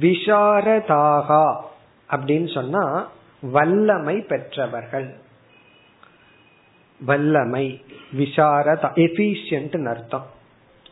[0.00, 1.44] விஷாரதாகா
[2.08, 2.84] அப்படின்னு சொன்னா
[3.52, 5.08] வல்லமை பெற்றவர்கள்.
[7.00, 7.66] வல்லமை
[8.18, 10.28] விசாரதா எஃபிஷியன்ட் அர்த்தம்.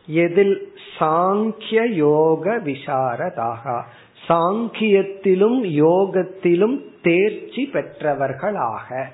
[0.05, 3.81] எதில் சாங்கிய யோக விசாரதாக.
[4.27, 9.05] சாங்கியத்திலும் யோகத்திலும் தேர்ச்சி பெற்றவர்களாக.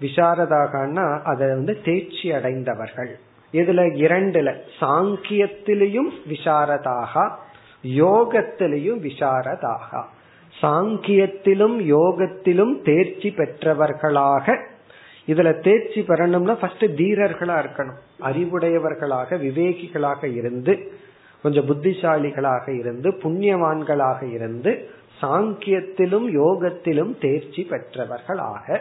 [0.00, 3.18] விசாரதாகனா அதை வந்து தேர்ச்சி அடைந்தவர்கள்.
[3.52, 7.30] இதுல இரண்டுல சாங்கியத்திலையும் விசாரதாக
[7.82, 10.04] யோகத்திலையும் விசாரதாக.
[10.60, 14.66] சாங்கியத்திலும் யோகத்திலும் தேர்ச்சி பெற்றவர்களாக
[15.28, 17.98] இதுல தேர்ச்சி பெறணும்னா ஃபர்ஸ்ட் தீரர்களா இருக்கணும்.
[18.20, 20.92] அறிவுடையவர்களாக விவேகிகளாக இருந்து
[21.42, 24.90] கொஞ்சம் புத்திசாலிகளாக இருந்து புண்ணியவான்களாக இருந்து
[25.22, 28.80] சாங்கியத்திலும் யோகத்திலும் தேர்ச்சி பெற்றவர்களாக.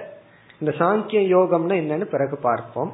[0.60, 2.93] இந்த சாங்கிய யோகம்னா என்னன்னு பிறகு பார்ப்போம்.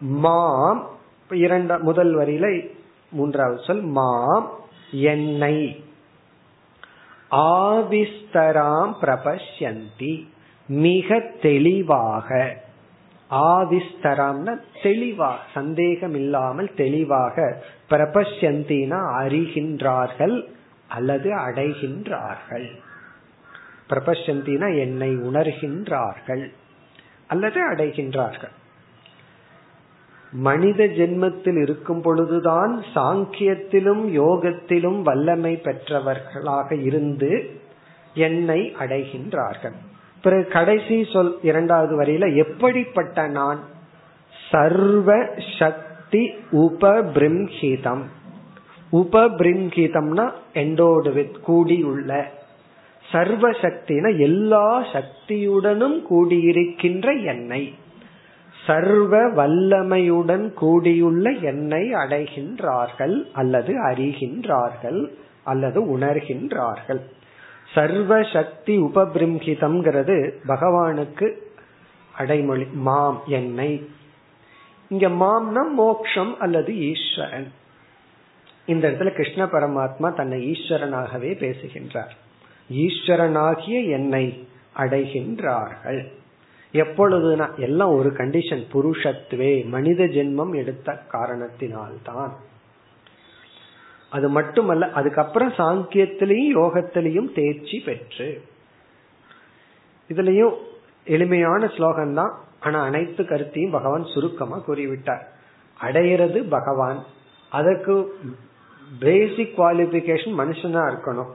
[0.00, 0.90] மாம்
[1.30, 2.70] இரண்ட முதல் வரியில
[3.10, 4.50] மூன்றாவது சொல் மாம்
[4.90, 5.84] என்னை.
[7.30, 10.26] ஆவிஸ்தராம் பிரபஷ்யந்தி
[10.66, 12.62] மிக தெளிவாக.
[13.30, 20.48] ஆவிஸ்தரம்னா தெளிவாக சந்தேகம் இல்லாமல் தெளிவாக பிரபஷந்தினா அறிகின்றார்கள்
[20.88, 22.68] அல்லது அடைகின்றார்கள்.
[23.88, 26.52] பிரபஷந்தினா என்னை உணர்கின்றார்கள்
[27.26, 28.52] அல்லது அடைகின்றார்கள்.
[30.32, 37.60] மனித ஜென்மத்தில் இருக்கும் பொழுதுதான் சாங்கியத்திலும் யோகத்திலும் வல்லமை பெற்றவர்களாக இருந்து
[38.14, 39.74] என்னை அடைகின்றார்கள்.
[40.24, 43.60] பிறகு கடைசி சொல் இரண்டாவது வரியில எப்படிப்பட்ட நான்?
[44.50, 45.24] சர்வ
[45.58, 48.02] சக்தி உபபிரம்ஹிதம்.
[48.92, 52.30] உபபிரம்ஹிதம்னா எண்டோடு வித் கூடியுள்ள.
[53.12, 57.74] சர்வ சக்தினா எல்லா சக்தியுடனும் கூடியிருக்கின்ற எண்ணெய்
[58.66, 65.06] சர்வ வல்லமையுடன் கூடியுள்ள எண்ணெய் அடைகின்றார்கள் அல்லது அறிகின்றார்கள்
[65.44, 67.00] அல்லது உணர்கின்றார்கள்.
[67.74, 71.32] சர்வ சக்தி உபபிரம்ஹிதம்ங்கிறது பகவானுக்கு
[72.16, 73.88] அடைமொழி மாம் என்னை.
[74.88, 77.52] இங்க மாம்னா மோக்ஷம் அல்லது ஈஸ்வரன்.
[78.66, 82.16] இந்த இடத்துல கிருஷ்ண பரமாத்மா தன்னை ஈஸ்வரனாகவே பேசுகின்றார்.
[82.72, 86.12] ஈஸ்வரனாகிய என்னை அடைகின்றார்கள்.
[86.72, 92.32] எப்பொழுதுனா எல்லாம் ஒரு கண்டிஷன் புருஷத்துவே மனித ஜென்மம் எடுத்த காரணத்தினால்தான்.
[94.10, 98.42] அது மட்டுமல்ல அதுக்கப்புறம் சாங்கியத்திலையும் யோகத்திலையும் தேர்ச்சி பெற்று.
[100.08, 100.54] இதுலயும்
[101.04, 105.22] எளிமையான ஸ்லோகம் தான் ஆனா அனைத்து கருத்தையும் பகவான் சுருக்கமா கூறிவிட்டார்.
[105.82, 107.04] அடையிறது பகவான்.
[107.50, 108.14] அதற்கு
[108.98, 111.30] பேசிக் குவாலிபிகேஷன் மனுஷனா இருக்கணும்.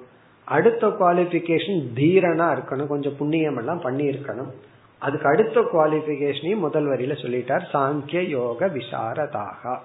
[0.46, 2.88] அடுத்த குவாலிபிகேஷன் தீரனா இருக்கணும்.
[2.88, 4.52] கொஞ்சம் புண்ணியம் எல்லாம் பண்ணி இருக்கணும்
[5.00, 7.66] அதுக்கு அடுத்த குவாலிபிகேஷனையும் முதல் வரியில சொல்லிட்டார்.
[7.74, 9.78] சாங்கிய யோக விசாரதாக.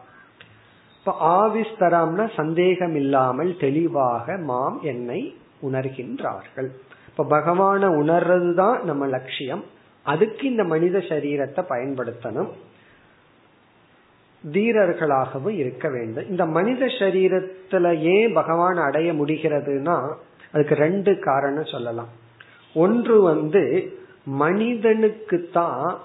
[1.07, 6.69] இப்ப ஆவிஸ்தரம்னா சந்தேகம் இல்லாமல் தெளிவாக மாம் என்னை உணர்கின்றார்கள்.
[7.09, 9.65] இப்ப பகவான உணர்றதுதான் நம்ம லட்சியம்.
[10.03, 12.49] அதுக்கு இந்த மனித சரீரத்தை பயன்படுத்தணும்.
[14.53, 16.29] தீரர்களாகவும் இருக்க வேண்டும்.
[16.29, 20.13] இந்த மனித சரீரத்துல ஏன் பகவான் அடைய முடிகிறதுனா
[20.53, 22.09] அதுக்கு ரெண்டு காரணம் சொல்லலாம்.
[22.75, 23.93] ஒன்று வந்து
[24.25, 25.99] மனிதனுக்கு தான்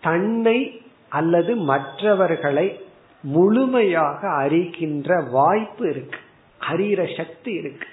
[0.00, 2.80] தன்னை அல்லது மற்றவர்களை
[3.26, 6.18] முழுமையாக அறிகின்ற வாய்ப்பு இருக்கு.
[6.70, 7.86] அறிகிற சக்தி இருக்கு.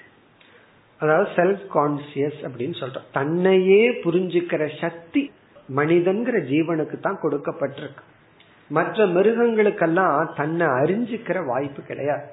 [0.98, 3.04] அதாவது செல்ஃப் கான்சியஸ் அப்படின்னு சொல்றோம்.
[3.12, 5.30] தன்னையே புரிஞ்சுக்கிற சக்தி
[5.76, 8.02] மனிதன்கிற ஜீவனுக்கு தான் கொடுக்கப்பட்டிருக்கு.
[8.68, 12.26] மற்ற மிருகங்களுக்கெல்லாம் தன்னை அறிஞ்சுக்கிற வாய்ப்பு கிடையாது.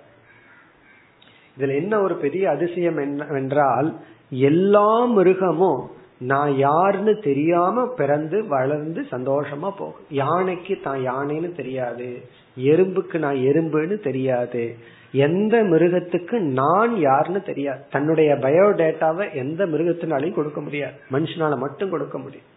[1.57, 9.95] இதுல என்ன ஒரு பெரிய அதிசயம் என்னவென்றால் எல்லா மிருகமும் நான் யாருன்னு தெரியாம பிறந்து வளர்ந்து சந்தோஷமா போகும்.
[10.09, 12.21] யானைக்கு தான் யானைன்னு தெரியாது.
[12.59, 14.75] எறும்புக்கு நான் எறும்புன்னு தெரியாது.
[15.11, 17.83] எந்த மிருகத்துக்கு நான் யாருன்னு தெரியாது.
[17.89, 20.93] தன்னுடைய பயோடேட்டாவை எந்த மிருகத்தினாலையும் கொடுக்க முடியாது.
[21.11, 22.49] மனுஷனால மட்டும் கொடுக்க முடியும்.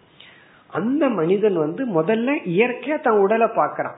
[0.70, 3.96] அந்த மனிதன் வந்து முதல்ல இயற்கையா தன் உடலை பாக்குறான்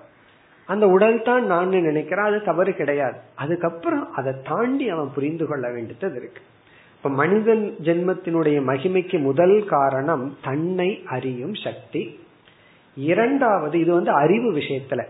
[0.66, 2.28] அந்த உடல் தான் நான் நினைக்கிறான்.
[2.28, 3.18] அது தவறு கிடையாது.
[3.34, 6.40] அதுக்கப்புறம் அதை தாண்டி அவன் புரிந்து கொள்ள வேண்டியது இருக்கு.
[6.96, 12.18] இப்ப மனிதன் ஜென்மத்தினுடைய மகிமைக்கு முதல் காரணம் தன்னை அறியும் சக்தி.
[12.96, 15.04] இரண்டாவது இது வந்து அறிவு விஷயத்துல.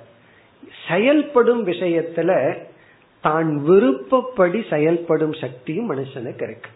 [0.88, 2.56] செயல்படும் விஷயத்துல
[3.20, 6.70] தான் விருப்பப்படி செயல்படும் சக்தியும் மனுஷனுக்கு இருக்கு.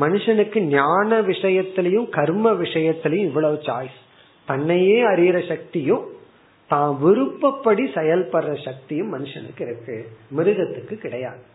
[0.00, 3.98] மனுஷனுக்கு ஞான விஷயத்திலையும் கர்ம விஷயத்திலையும் இவ்வளவு சாய்ஸ்
[4.46, 6.04] தன்னையே அறிகிற சக்தியும்
[6.68, 10.08] தான் விருப்பப்படி செயல்படுற சக்தியும் மனுஷனுக்கு இருக்கு.
[10.36, 11.54] மிருகத்துக்கு கிடையாது.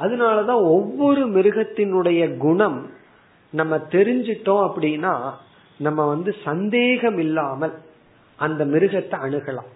[0.00, 2.90] அதனாலதான் ஒவ்வொரு மிருகத்தினுடைய குணம்
[3.50, 5.30] நம்ம தெரிஞ்சிட்டோம் அப்படின்னா
[5.78, 7.74] நம்ம வந்து சந்தேகம் இல்லாமல்
[8.36, 9.70] அந்த மிருகத்தை அணுகலாம்.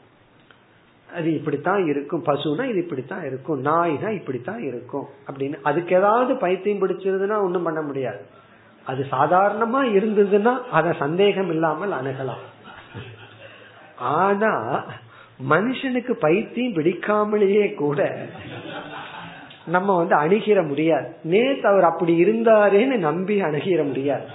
[1.14, 2.24] அது இப்படித்தான் இருக்கும்.
[2.24, 3.64] பசுனா இது இப்படித்தான் இருக்கும்.
[3.64, 5.06] நாய்னா இப்படித்தான் இருக்கும்.
[5.30, 8.26] அப்படின்னு அதுக்கு ஏதாவது பைத்தியம் பிடிச்சிருதுன்னா ஒண்ணும் பண்ண முடியாது.
[8.84, 12.44] அது சாதாரணமா இருந்ததுன்னா அத சந்தேகம் இல்லாமல் அணுகலாம்.
[13.98, 14.84] ஆனா
[15.50, 18.28] மனுஷனுக்கு பைத்தியம் பிடிக்காமலேயே கூட
[19.70, 21.08] நம்ம வந்து அணுகிற முடியாது.
[21.32, 24.26] நேத்து அவர் அப்படி இருந்தாருன்னு நம்பி அணுகிற முடியாது.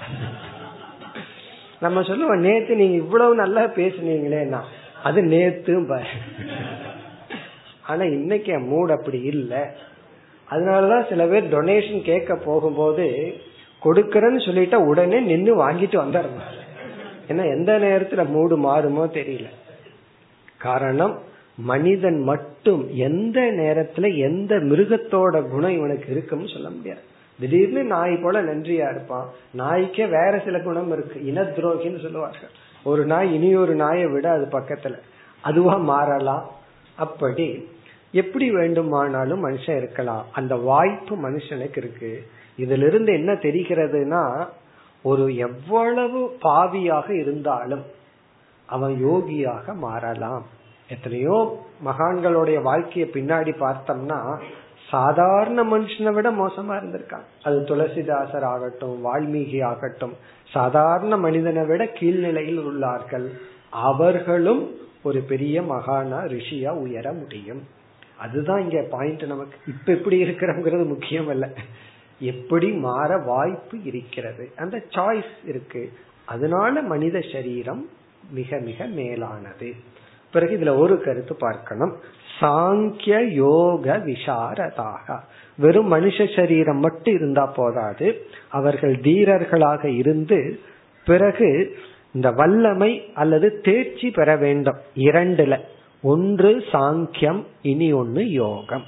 [1.79, 4.61] நம்ம சொல்லுவோம் நேத்து நீங்க இவ்வளவு நல்லா பேசுனீங்களேன்னா
[5.03, 5.89] அது நேத்தும்
[7.81, 9.63] ஆனா இன்னைக்கு என் மூட் அப்படி இல்லை.
[10.51, 13.05] அதனாலதான் சில பேர் டொனேஷன் கேட்க போகும்போது
[13.83, 16.45] கொடுக்கறேன்னு சொல்லிட்டா உடனே நின்று வாங்கிட்டு வந்துடுறோம்
[17.27, 19.47] ஏன்னா எந்த நேரத்துல மூடு மாறுமோ தெரியல.
[20.57, 21.15] காரணம்
[21.57, 26.99] மனிதன் மட்டும் எந்த நேரத்துல எந்த மிருகத்தோட குணம் இவனுக்கு இருக்குன்னு சொல்ல முடியாது.
[27.39, 29.29] திடீர்னு நாய் போல நன்றியா இருப்பான்.
[29.51, 31.25] நாய்க்கே வேற சில குணம் இருக்கு.
[31.25, 32.49] இன துரோகின்னு சொல்லுவார்கள்.
[32.83, 34.97] ஒரு நாய் இனி ஒரு நாயை விட அது பக்கத்துல.
[35.41, 36.51] அதுவா மாறலாம்.
[36.95, 37.67] அப்படி
[38.11, 40.25] எப்படி வேண்டுமானாலும் மனுஷன் இருக்கலாம்.
[40.31, 42.27] அந்த வாய்ப்பு மனுஷனுக்கு இருக்கு.
[42.57, 44.47] இதுல இருந்து என்ன தெரிகிறதுனா
[45.03, 47.83] ஒரு எவ்வளவு பாவியாக இருந்தாலும்
[48.65, 50.45] அவன் யோகியாக மாறலாம்.
[50.89, 54.41] எத்தனையோ மகான்களுடைய வாழ்க்கையை பின்னாடி பார்த்தோம்னா
[54.89, 57.25] சாதாரண மனுஷனை விட மோசமா இருந்திருக்காங்க.
[57.43, 60.13] அது துளசிதாசர் ஆகட்டும் வால்மீகி ஆகட்டும்
[60.51, 63.29] சாதாரண மனிதனை விட கீழ்நிலையில் உள்ளார்கள்.
[63.69, 67.63] அவர்களும் ஒரு பெரிய மகானா ரிஷியா உயர முடியும்.
[68.17, 69.57] அதுதான் இங்க பாயிண்ட் நமக்கு.
[69.67, 71.49] இப்ப எப்படி இருக்கிறோங்கிறது முக்கியம் அல்ல
[72.19, 74.51] எப்படி மாற வாய்ப்பு இருக்கிறது?
[74.55, 75.91] அந்த சாய்ஸ் இருக்கு.
[76.25, 77.89] அதனால மனித சரீரம்
[78.29, 79.75] மிக மிக மேலானது.
[80.35, 81.93] பிறகு இதுல ஒரு கருத்து பார்க்கணும்.
[82.39, 85.19] சாங்கிய யோக விசாரதாக.
[85.57, 88.07] வெறும் மனுஷ சரீரம் மட்டும் இருந்தா போதாது.
[88.49, 90.59] அவர்கள் தீரர்களாக இருந்து
[91.05, 91.49] பிறகு
[92.13, 94.79] இந்த வல்லமை அல்லது தேர்ச்சி பெற வேண்டும்.
[94.95, 95.59] இரண்டுல.
[96.01, 98.85] ஒன்று சாங்கியம் இனி ஒன்னு யோகம்.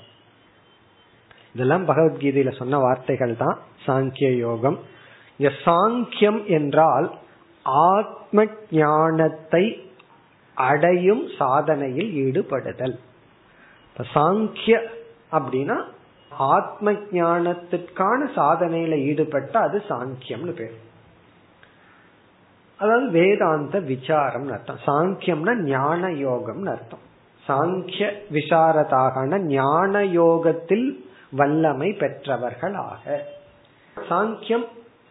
[1.55, 4.79] இதெல்லாம் பகவத்கீதையில சொன்ன வார்த்தைகள் தான் சாங்கிய யோகம்.
[5.39, 7.07] சாங்கியம் என்றால்
[7.63, 9.86] ஆத்ம ஞானத்தை
[10.57, 12.99] அடையும் சாதனையில் ஈடுபடுதல்.
[14.13, 14.81] சாங்கிய
[15.31, 15.77] அப்படின்னா
[16.29, 20.77] ஆத்ம ஞானத்திற்கான சாதனையில ஈடுபட்ட அது சாங்கியம்னு பேர்.
[22.77, 24.79] அதாவது வேதாந்த விசாரம் அர்த்தம்.
[24.87, 27.05] சாங்கியம்னா ஞான யோகம்னு அர்த்தம்.
[27.47, 30.87] சாங்கிய விசாரதாக ஞான யோகத்தில்
[31.31, 33.21] வல்லமை பெற்றவர்களாக.
[34.09, 34.65] சாங்கியம்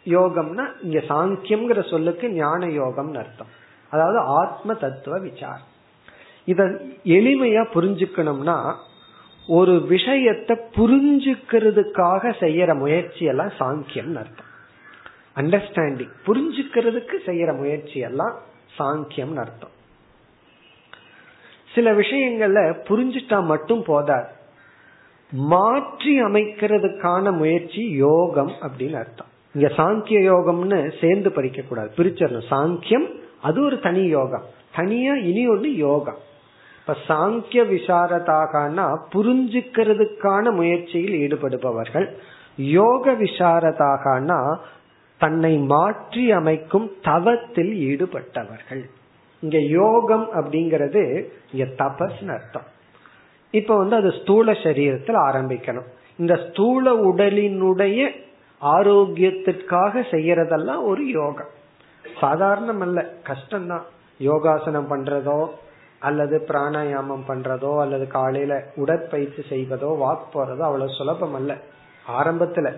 [0.04, 3.64] யோகம்னா இங்க சாங்கியம்ங்கிற சொல்லுக்கு ஞான யோகம்னு அர்த்தம்.
[3.90, 5.68] அதாவது ஆத்ம தத்துவ விசாரம்.
[6.44, 6.64] இத
[7.04, 8.74] எளிமையா புரிஞ்சுக்கணும்னா
[9.48, 14.50] ஒரு விஷயத்தை புரிஞ்சுக்கிறதுக்காக செய்யற முயற்சி எல்லாம் சாங்கியம் அர்த்தம்.
[15.36, 18.34] அண்டர்ஸ்டாண்டிங் புரிஞ்சுக்கிறதுக்கு செய்யற முயற்சி எல்லாம்
[18.78, 19.74] சாங்கியம் அர்த்தம்.
[21.74, 24.28] சில விஷயங்கள்ல புரிஞ்சுட்டா மட்டும் போதாது.
[25.32, 29.30] மாற்றி அமைக்கிறதுக்கான முயற்சி யோகம் அப்படின்னு அர்த்தம்.
[29.54, 32.50] இங்க சாங்கிய யோகம்னு சேர்ந்து படிக்க கூடாது பிரிச்சிடணும்.
[32.50, 33.06] சாங்கியம்
[33.48, 34.46] அது ஒரு தனி யோகம்.
[34.76, 36.20] தனியா இனி ஒண்ணு யோகம்.
[36.80, 42.06] இப்ப சாங்கிய விசாரதாகனா புரிஞ்சுக்கிறதுக்கான முயற்சியில் ஈடுபடுபவர்கள்
[42.56, 44.40] யோக விசாரதாகனா
[45.20, 48.82] தன்னை மாற்றி அமைக்கும் தவத்தில் ஈடுபட்டவர்கள்.
[49.42, 51.02] இங்க யோகம் அப்படிங்கிறது
[51.52, 52.68] இங்க தபஸ்னு அர்த்தம்.
[53.54, 55.88] இப்ப வந்து அது ஸ்தூல சரீரத்தில் ஆரம்பிக்கணும்.
[56.18, 58.00] இந்த ஸ்தூல உடலினுடைய
[58.60, 61.52] ஆரோக்கியத்திற்காக செய்யறதெல்லாம் ஒரு யோகம்.
[62.20, 63.82] சாதாரணம் அல்ல கஷ்டம்தான்.
[64.18, 65.48] யோகாசனம் பண்றதோ
[65.98, 71.56] அல்லது பிராணாயாமம் பண்றதோ அல்லது காலையில உடற்பயிற்சி செய்வதோ வாக் போறதோ அவ்வளவு சுலபம் அல்ல
[72.18, 72.72] ஆரம்பத்துல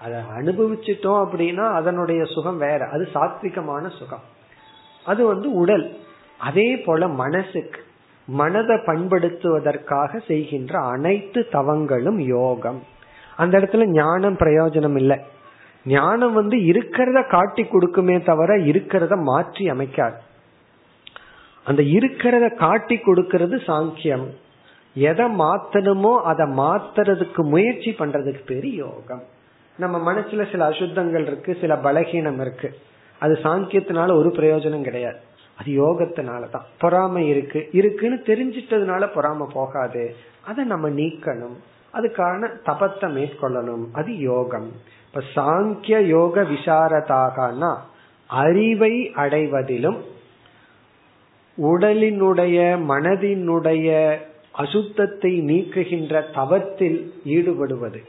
[0.00, 2.88] அதை அனுபவிச்சிட்டோம் அப்படின்னா அதனுடைய சுகம் வேற.
[2.88, 4.22] அது சாத்விகமான சுகம்.
[5.04, 5.96] அது வந்து உடல்.
[6.38, 7.82] அதே போல மனசுக்கு.
[8.26, 12.82] மனதை பண்படுத்துவதற்காக செய்கின்ற அனைத்து தவங்களும் யோகம்.
[13.36, 15.20] அந்த இடத்துல ஞானம் பிரயோஜனம் இல்லை.
[15.84, 20.14] ஞானம் வந்து இருக்கிறத காட்டி கொடுக்குமே தவிர இருக்கிறத மாற்றி அமைக்காது.
[21.64, 24.26] அந்த இருக்கிறத காட்டி கொடுக்கறது சாங்கியம்.
[24.94, 29.22] எதை மாத்தணுமோ அதை மாத்துறதுக்கு முயற்சி பண்றதுக்கு பேரு யோகம்.
[29.76, 32.76] நம்ம மனசுல சில அசுத்தங்கள் இருக்கு சில பலகீனம் இருக்கு.
[33.18, 35.16] அது சாங்கியத்தினால ஒரு பிரயோஜனம் கிடையாது.
[35.58, 36.62] அது யோகத்தினாலதான்.
[36.78, 37.68] பொறாமை இருக்கு.
[37.72, 40.14] இருக்குன்னு தெரிஞ்சிட்டதுனால பொறாம போகாது.
[40.40, 41.56] அதை நம்ம நீக்கணும்.
[41.94, 43.84] அதுக்கான தபத்தை மேற்கொள்ளணும்.
[43.92, 44.72] அது யோகம்.
[45.14, 47.76] இப்ப சாங்கிய யோக விசாரதாகனா
[48.26, 49.98] அறிவை அடைவதிலும்
[51.58, 52.58] உடலினுடைய
[52.88, 54.16] மனதினுடைய
[54.58, 58.00] அசுத்தத்தை நீக்குகின்ற தவத்தில் ஈடுபடுவது.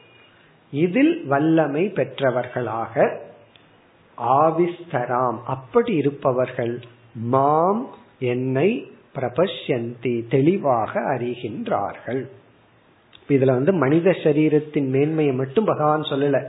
[0.72, 3.22] இதில் வல்லமை பெற்றவர்களாக
[4.18, 5.38] ஆவிஸ்தராம்.
[5.46, 6.80] அப்படி இருப்பவர்கள்
[7.14, 7.90] மாம்
[8.20, 12.24] என்னை பிரபஷ்யந்தி தெளிவாக அறிகின்றார்கள்.
[13.28, 16.46] இதுல வந்து மனித சரீரத்தின் மேன்மையை மட்டும் பகவான் சொல்லல.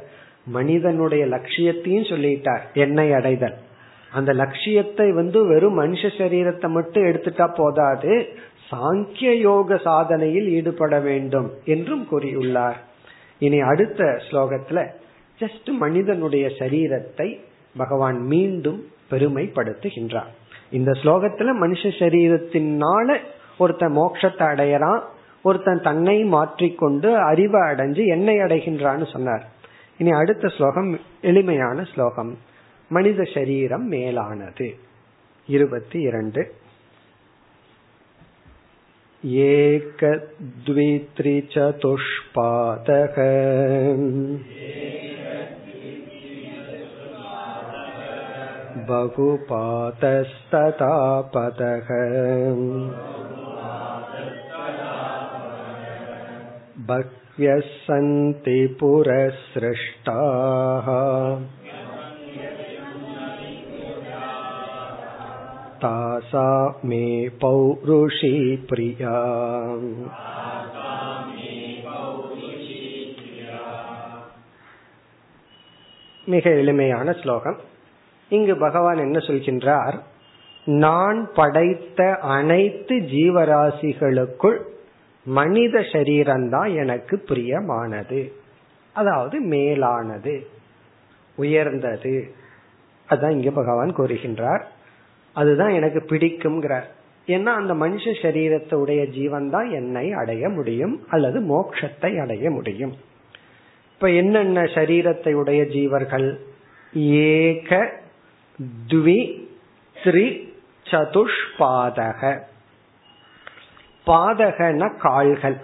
[0.46, 3.56] மனிதனுடைய லட்சியத்தையும் சொல்லிட்டார் என்னை அடைதல்.
[4.12, 8.12] அந்த லட்சியத்தை வந்து வெறும் மனுஷ சரீரத்தை மட்டும் எடுத்துட்டா போதாது
[8.70, 12.78] சாங்கிய யோக சாதனையில் ஈடுபட வேண்டும் என்றும் கூறியுள்ளார்.
[13.38, 14.82] இனி அடுத்த ஸ்லோகத்துல
[15.40, 17.28] ஜஸ்ட் மனிதனுடைய சரீரத்தை
[17.76, 18.80] பகவான் மீண்டும்
[19.10, 20.30] பெருமைப்படுத்துகின்றார்.
[20.70, 23.18] இந்த ஸ்லோகத்துல மனுஷ சரீரத்தினால
[23.58, 25.02] ஒருத்தன் மோட்சத்தை அடையறான்
[25.42, 29.44] ஒருத்தன் தன்னை மாற்றிக்கொண்டு அறிவை அடைஞ்சு என்னை அடைகின்றான்னு சொன்னார்.
[29.97, 30.89] இனி அடுத்த ஸ்லோகம்
[31.21, 32.31] எளிமையான ஸ்லோகம்
[32.91, 34.69] மனித சரீரம் மேலானது
[35.49, 36.41] இருபத்தி இரண்டு
[41.81, 43.15] एकद्वित्रिचतुष्पादः
[49.63, 50.93] बहुपातस्तथा
[51.33, 51.89] पदः
[57.35, 60.87] बह्व्यः सन्ति पुरसृष्टाः
[65.83, 66.47] तासा
[66.85, 67.05] मे
[67.41, 69.15] पौरुषी प्रिया
[76.27, 77.57] மிக எளிமையான ஸ்லோகம்
[78.31, 79.95] இங்கு பகவான் என்ன சொல்கின்றார்
[80.67, 84.59] நான் படைத்த அனைத்து ஜீவராசிகளுக்குள்
[85.26, 88.32] மனித சரீரம்தான் எனக்கு பிரியமானது.
[88.92, 90.46] அதாவது மேலானது
[91.36, 92.34] உயர்ந்தது.
[93.08, 94.62] அதான் இங்க பகவான் கூறுகின்றார்.
[95.32, 96.84] அதுதான் எனக்கு பிடிக்கும்ங்கிறார்.
[97.26, 102.94] ஏன்னா அந்த மனுஷ சரீரத்துடைய ஜீவன் தான் என்னை அடைய முடியும் அல்லது மோட்சத்தை அடைய முடியும்.
[103.94, 106.38] இப்ப என்னென்ன சரீரத்தை உடைய ஜீவர்கள்?
[106.94, 107.92] ஏக
[108.88, 109.48] த்வி
[110.04, 110.48] த்ரி
[110.84, 112.40] சதுஷ்பாதக.
[114.06, 115.56] பாதகன கால்கள்.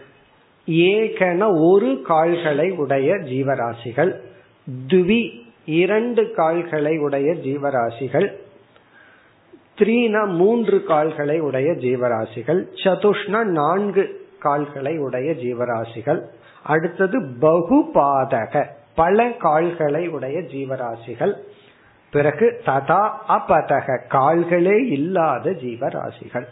[0.66, 4.20] ஏகன ஒரு கால்களை உடைய ஜீவராசிகள்.
[4.86, 8.32] துவி இரண்டு கால்களை உடைய ஜீவராசிகள்.
[9.78, 12.66] த்ரீனா மூன்று கால்களை உடைய ஜீவராசிகள்.
[12.84, 16.22] சதுஷ்னா நான்கு கால்களை உடைய ஜீவராசிகள்.
[16.62, 21.34] அடுத்தது பகுபாதக பல கால்களை உடைய ஜீவராசிகள்.
[22.11, 26.47] பிறகு ததா அபதக கால்களே இல்லாத ஜீவராசிகள்.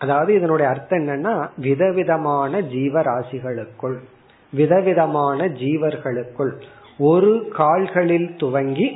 [0.00, 1.34] அதாவது இதனுடைய அர்த்தம் என்னன்னா
[1.66, 3.98] விதவிதமான ஜீவராசிகளுக்குள்
[4.52, 6.52] விதவிதமான ஜீவர்களுக்குள்.
[7.10, 8.88] ஒரு கால்களில் துவங்கி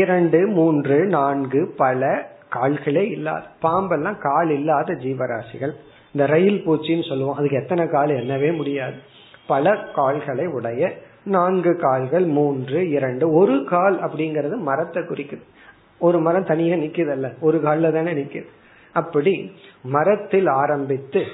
[0.00, 2.00] இரண்டு மூன்று நான்கு பல
[2.56, 5.72] கால்களே இல்லாத பாம்பெல்லாம் கால் இல்லாத ஜீவராசிகள்.
[6.14, 8.98] இந்த ரயில் பூச்சின்னு சொல்லுவோம் அதுக்கு எத்தனை கால் என்னவே முடியாது.
[9.46, 10.82] பல கால்களை உடைய
[11.26, 15.44] நான்கு கால்கள் மூன்று இரண்டு ஒரு கால் அப்படிங்கறது மரத்தை குறிக்குது.
[15.98, 18.48] ஒரு மரம் தனியா நிக்குதல்ல ஒரு கால்ல தானே நிக்குது.
[18.94, 21.24] அப்படி மரத்தில் ஆரம்பித்து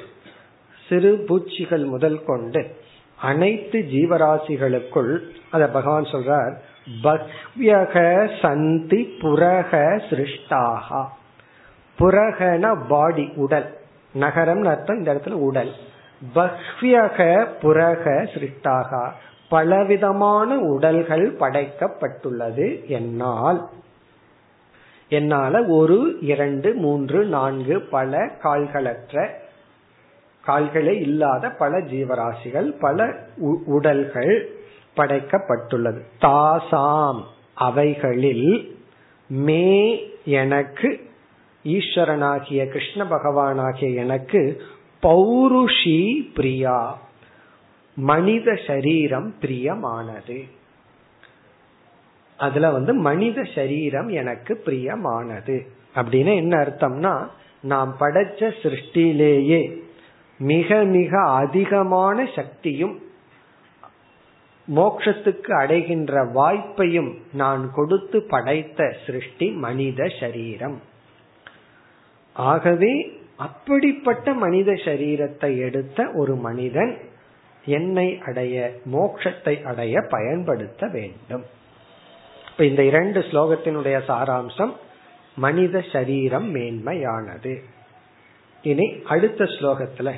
[0.89, 2.77] சிறு பூச்சிகள் முதல் கொண்டு
[3.17, 5.19] அனைத்து ஜீவராசிகளுக்குள்
[5.51, 6.55] அத பகவான் சொல்றார்
[7.03, 11.05] பக்யக சந்தி புரக சிருஷ்டாகா.
[11.99, 13.79] புரகன பாடி உடல்.
[14.13, 15.73] நகரம் அர்த்தம் இந்த இடத்துல உடல்.
[16.35, 19.11] பக்வியக புரக சிருஷ்டாகா.
[19.49, 22.87] பலவிதமான உடல்கள் படைக்கப்பட்டுள்ளது.
[22.87, 23.69] என்னால்
[25.11, 29.29] என்னால ஒரு இரண்டு மூன்று நான்கு பல கால்களற்ற
[30.47, 33.07] கால்களே இல்லாத பல ஜீவராசிகள் பல
[33.67, 34.35] உடல்கள்
[34.97, 36.01] படைக்கப்பட்டுள்ளது.
[36.21, 37.21] தாசாம்
[37.55, 38.79] அவைகளில்
[39.29, 39.69] மே
[40.25, 40.89] எனக்கு
[41.65, 44.63] ஈஸ்வரனாகிய கிருஷ்ண பகவானாகிய எனக்கு
[45.03, 46.01] பௌருஷி
[46.35, 46.99] பிரியா
[47.95, 50.39] மனித சரீரம் பிரியமானது.
[52.41, 55.57] அதுல வந்து மனித சரீரம் எனக்கு பிரியமானது.
[55.95, 57.15] அப்படின்னு என்ன அர்த்தம்னா
[57.65, 59.61] நாம் படைச்ச சிருஷ்டிலேயே
[60.41, 61.13] மிக மிக
[61.43, 62.95] அதிகமான சக்தியும்
[64.69, 70.79] மோக்ஷத்துக்கு அடைகின்ற வாய்ப்பையும் நான் கொடுத்து படைத்த சிருஷ்டி மனித சரீரம்.
[72.37, 72.93] ஆகவே
[73.37, 76.93] அப்படிப்பட்ட மனித சரீரத்தை எடுத்த ஒரு மனிதன்
[77.65, 78.57] என்னை அடைய
[78.93, 81.45] மோக்ஷத்தை அடைய பயன்படுத்த வேண்டும்.
[82.60, 84.74] இப்ப இந்த இரண்டு ஸ்லோகத்தினுடைய சாராம்சம்
[85.36, 87.54] மனித சரீரம் மேன்மையானது
[88.64, 90.12] இனி அடுத்த ஸ்லோகத்துல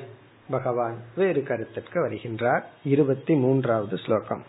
[0.49, 4.43] பகவான் வேறு கருத்திற்கு வருகின்றார் இருபத்தி மூன்றாவது ஸ்லோகம்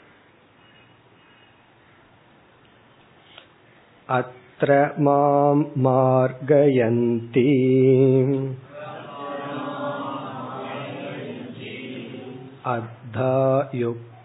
[4.09, 7.49] அத்திர மாம் மார்கயந்தி
[12.69, 13.37] अद्धा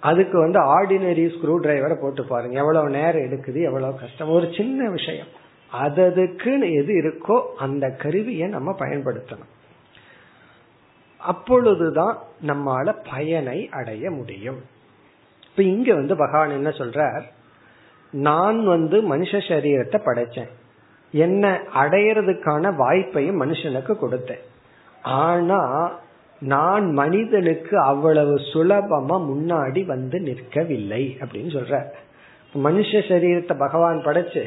[0.00, 2.58] அதுக்கு வந்து ஆர்டினரி ஸ்க்ரூ டிரைவரை போட்டு பாருங்க.
[2.58, 4.30] எவ்வளவு நேரம் எடுக்குது எவ்வளவு கஷ்டம்.
[4.30, 5.26] ஒரு சின்ன விஷயம்.
[5.82, 9.52] அததுக்குன்னு எது இருக்கோ அந்த கருவியை நம்ம பயன்படுத்தணும்.
[11.18, 14.60] அப்பொழுதுதான் நம்மால பயனை அடைய முடியும்.
[15.50, 17.22] இப்ப இங்க வந்து பகவான் என்ன சொல்றார்?
[18.12, 20.52] நான் வந்து மனுஷ சரீரத்தை படைச்சேன்.
[21.12, 24.44] என்ன அடையறதுக்கான வாய்ப்பையும் மனுஷனுக்கு கொடுத்தேன்.
[25.02, 25.92] ஆனா
[26.40, 31.84] நான் மனிதனுக்கு அவ்வளவு சுலபமா முன்னாடி வந்து நிற்கவில்லை அப்படின்னு சொல்ற
[32.54, 34.42] மனுஷ சரீரத்தை பகவான் படைச்சு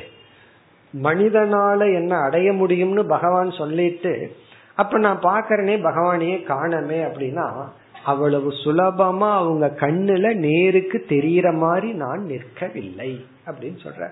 [1.04, 4.36] மனிதனால என்ன அடைய முடியும்னு பகவான் சொல்லிட்டு
[4.76, 7.66] அப்ப நான் பாக்கிறனே பகவானையே காணமே அப்படின்னா
[8.06, 14.10] அவ்வளவு சுலபமா அவங்க கண்ணுல நேருக்கு தெரியற மாதிரி நான் நிற்கவில்லை அப்படின்னு சொல்ற.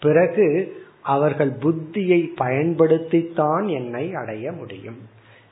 [0.00, 4.98] பிறகு அவர்கள் புத்தியை பயன்படுத்தித்தான் என்னை அடைய முடியும்.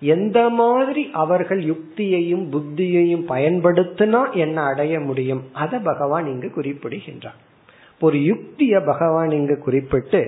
[0.00, 7.50] எந்த மாதிரி அவர்கள் யுக்தியையும் புத்தியையும் பயன்படுத்தினா என்ன அடைய முடியும் அத பகவான் இங்கு குறிப்பிடுகின்றார்.
[8.02, 10.22] ஒரு யுக்திய பகவான் இங்கு குறிப்பிட்டு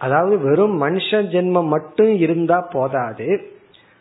[0.00, 3.28] அதாவது வெறும் மனுஷ ஜென்மம் மட்டும் இருந்தா போதாது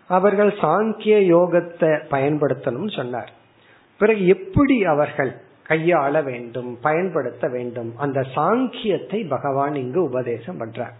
[0.09, 3.31] அவர்கள் சாங்கிய யோகத்தை பயன்படுத்தணும்னு சொன்னார்.
[4.01, 5.31] பிறகு எப்படி அவர்கள்
[5.67, 10.95] கையாள வேண்டும் பயன்படுத்த வேண்டும் அந்த சாங்கியத்தை பகவான் இங்கு உபதேசம் பண்றார்.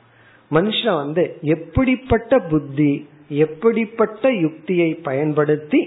[0.51, 1.23] மனுஷன் வந்து
[1.55, 2.93] எப்படிப்பட்ட புத்தி
[3.43, 5.81] எப்படிப்பட்ட யுக்தியை பயன்படுத்தி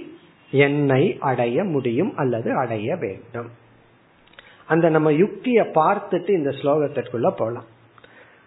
[0.53, 3.49] என்னை அடைய முடியும் அல்லது அடைய வேண்டும்.
[4.69, 7.69] அந்த நம்ம யுக்திய பார்த்துட்டு இந்த ஸ்லோகத்திற்குள்ள போலாம்.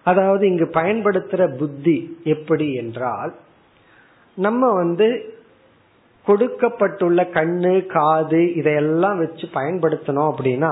[0.06, 1.98] அதாவது இங்கு பயன்படுத்துற புத்தி
[2.34, 3.32] எப்படி என்றால்
[4.38, 5.08] நம்ம வந்து
[6.28, 10.72] கொடுக்கப்பட்டுள்ள கண்ணு காது இதையெல்லாம் வச்சு பயன்படுத்தணும் அப்படின்னா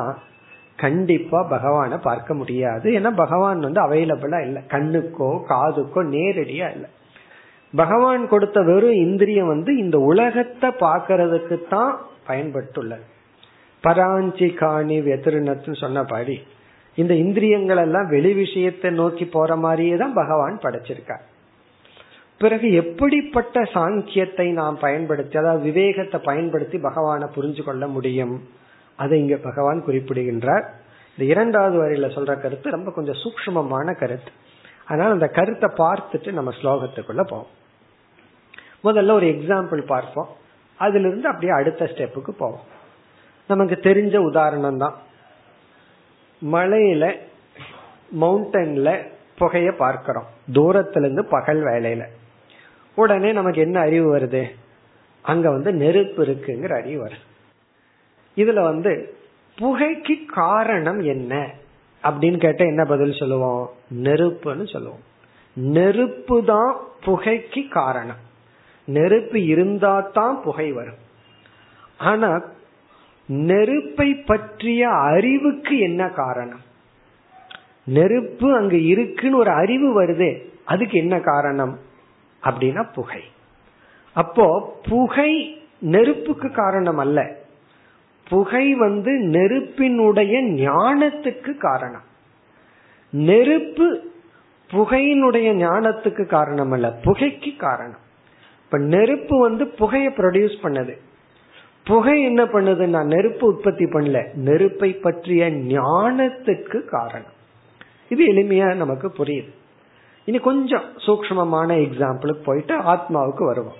[0.76, 2.88] கண்டிப்பா பகவானை பார்க்க முடியாது.
[2.98, 4.62] ஏன்னா பகவான் வந்து அவைலபிளா இல்லை.
[4.74, 6.90] கண்ணுக்கோ காதுக்கோ நேரடியா இல்லை.
[7.74, 11.94] பகவான் கொடுத்த வெறும் இந்திரியம் வந்து இந்த உலகத்தை பாக்கிறதுக்கு தான்
[12.28, 13.06] பயன்பட்டுள்ளது.
[13.84, 16.38] பராஞ்சி காணி வெத்திருணத்து சொன்னபடி
[16.96, 21.24] இந்த இந்திரியங்கள் எல்லாம் வெளி விஷயத்தை நோக்கி போற மாதிரியே தான் பகவான் படைச்சிருக்கார்.
[22.38, 28.48] பிறகு எப்படிப்பட்ட சாங்கியத்தை நாம் பயன்படுத்தி அதாவது விவேகத்தை பயன்படுத்தி பகவானை புரிஞ்சு கொள்ள முடியும்?
[28.96, 30.66] அதை இங்க பகவான் குறிப்பிடுகின்றார்.
[31.18, 34.32] இந்த இரண்டாவது வரையில சொல்ற கருத்து ரொம்ப கொஞ்சம் சூக்மமான கருத்து.
[34.86, 37.52] அதனால அந்த கருத்தை பார்த்துட்டு நம்ம ஸ்லோகத்துக்குள்ள போவோம்.
[38.84, 40.30] முதல்ல ஒரு எக்ஸாம்பிள் பார்ப்போம்.
[40.78, 42.78] அதுல இருந்து அப்படியே அடுத்த ஸ்டெப்புக்கு போவோம்.
[43.50, 44.98] நமக்கு தெரிஞ்ச உதாரணம் தான்
[46.52, 47.20] மலையில
[48.22, 50.26] மவுண்டன்ல புகைய பார்க்கிறோம்.
[50.52, 52.06] தூரத்துல இருந்து பகல் வேலையில
[52.96, 54.50] உடனே நமக்கு என்ன அறிவு வருது?
[55.22, 57.26] அங்க வந்து நெருப்பு இருக்குங்கிற அறிவு வருது.
[58.36, 59.16] இதுல வந்து
[59.58, 61.52] புகைக்கு காரணம் என்ன?
[62.04, 63.70] அப்படின்னு கேட்ட என்ன பதில் சொல்லுவோம்?
[63.94, 65.04] நெருப்புன்னு சொல்லுவோம்.
[65.54, 66.76] நெருப்பு தான்
[67.06, 68.22] புகைக்கு காரணம்.
[68.86, 71.08] நெருப்பு இருந்தா தான் புகை வரும்.
[71.98, 72.42] ஆனா
[73.30, 76.60] நெருப்பை பற்றிய அறிவுக்கு என்ன காரணம்?
[77.84, 81.80] நெருப்பு அங்க இருக்குன்னு ஒரு அறிவு வருதே அதுக்கு என்ன காரணம்?
[82.44, 83.22] அப்படின்னா புகை.
[84.14, 87.38] அப்போ புகை நெருப்புக்கு காரணம் அல்ல.
[88.30, 92.04] புகை வந்து நெருப்பினுடைய ஞானத்துக்கு காரணம்.
[93.10, 94.12] நெருப்பு
[94.72, 98.00] புகையினுடைய ஞானத்துக்கு காரணம் அல்ல புகைக்கு காரணம்.
[98.64, 100.98] இப்ப நெருப்பு வந்து புகையை ப்ரொடியூஸ் பண்ணது.
[101.90, 104.34] புகை என்ன பண்ணுதுன்னா நெருப்பு உற்பத்தி பண்ணல.
[104.34, 107.34] நெருப்பை பற்றிய ஞானத்துக்கு காரணம்.
[108.10, 109.52] இது எளிமையா நமக்கு புரியுது.
[110.26, 113.78] இனி கொஞ்சம் சூக்மமான எக்ஸாம்பிளுக்கு போயிட்டு ஆத்மாவுக்கு வருவோம்.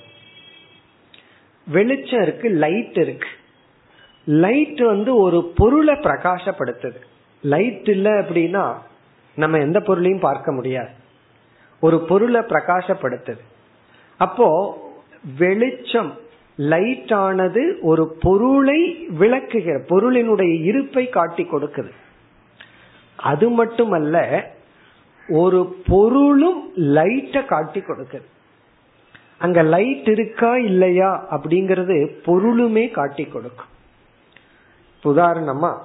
[1.68, 3.28] வெளிச்சம் இருக்கு லைட் இருக்கு.
[4.26, 7.00] லைட் வந்து ஒரு பொருளை பிரகாசப்படுத்துது.
[7.42, 8.76] லைட் இல்லை அப்படின்னா
[9.36, 10.90] நம்ம எந்த பொருளையும் பார்க்க முடியாது.
[11.80, 13.44] ஒரு பொருளை பிரகாசப்படுத்துது.
[14.18, 14.48] அப்போ
[15.38, 16.18] வெளிச்சம்
[16.62, 21.92] லைட் ஆனது ஒரு பொருளை விளக்குகிற பொருளினுடைய இருப்பை காட்டி கொடுக்குது.
[23.18, 24.44] அது மட்டுமல்ல
[25.28, 28.28] ஒரு பொருளும் லைட்டை காட்டி கொடுக்குது.
[29.38, 33.72] அங்க லைட் இருக்கா இல்லையா அப்படிங்கறது பொருளுமே காட்டி கொடுக்கும்.
[35.04, 35.78] உதாரணமா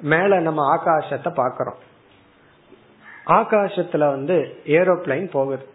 [0.00, 1.80] மேல நம்ம ஆகாசத்தை பாக்கிறோம்
[3.26, 5.66] ஆகாசத்துல வந்து ஏரோப்ளைன் போகுது.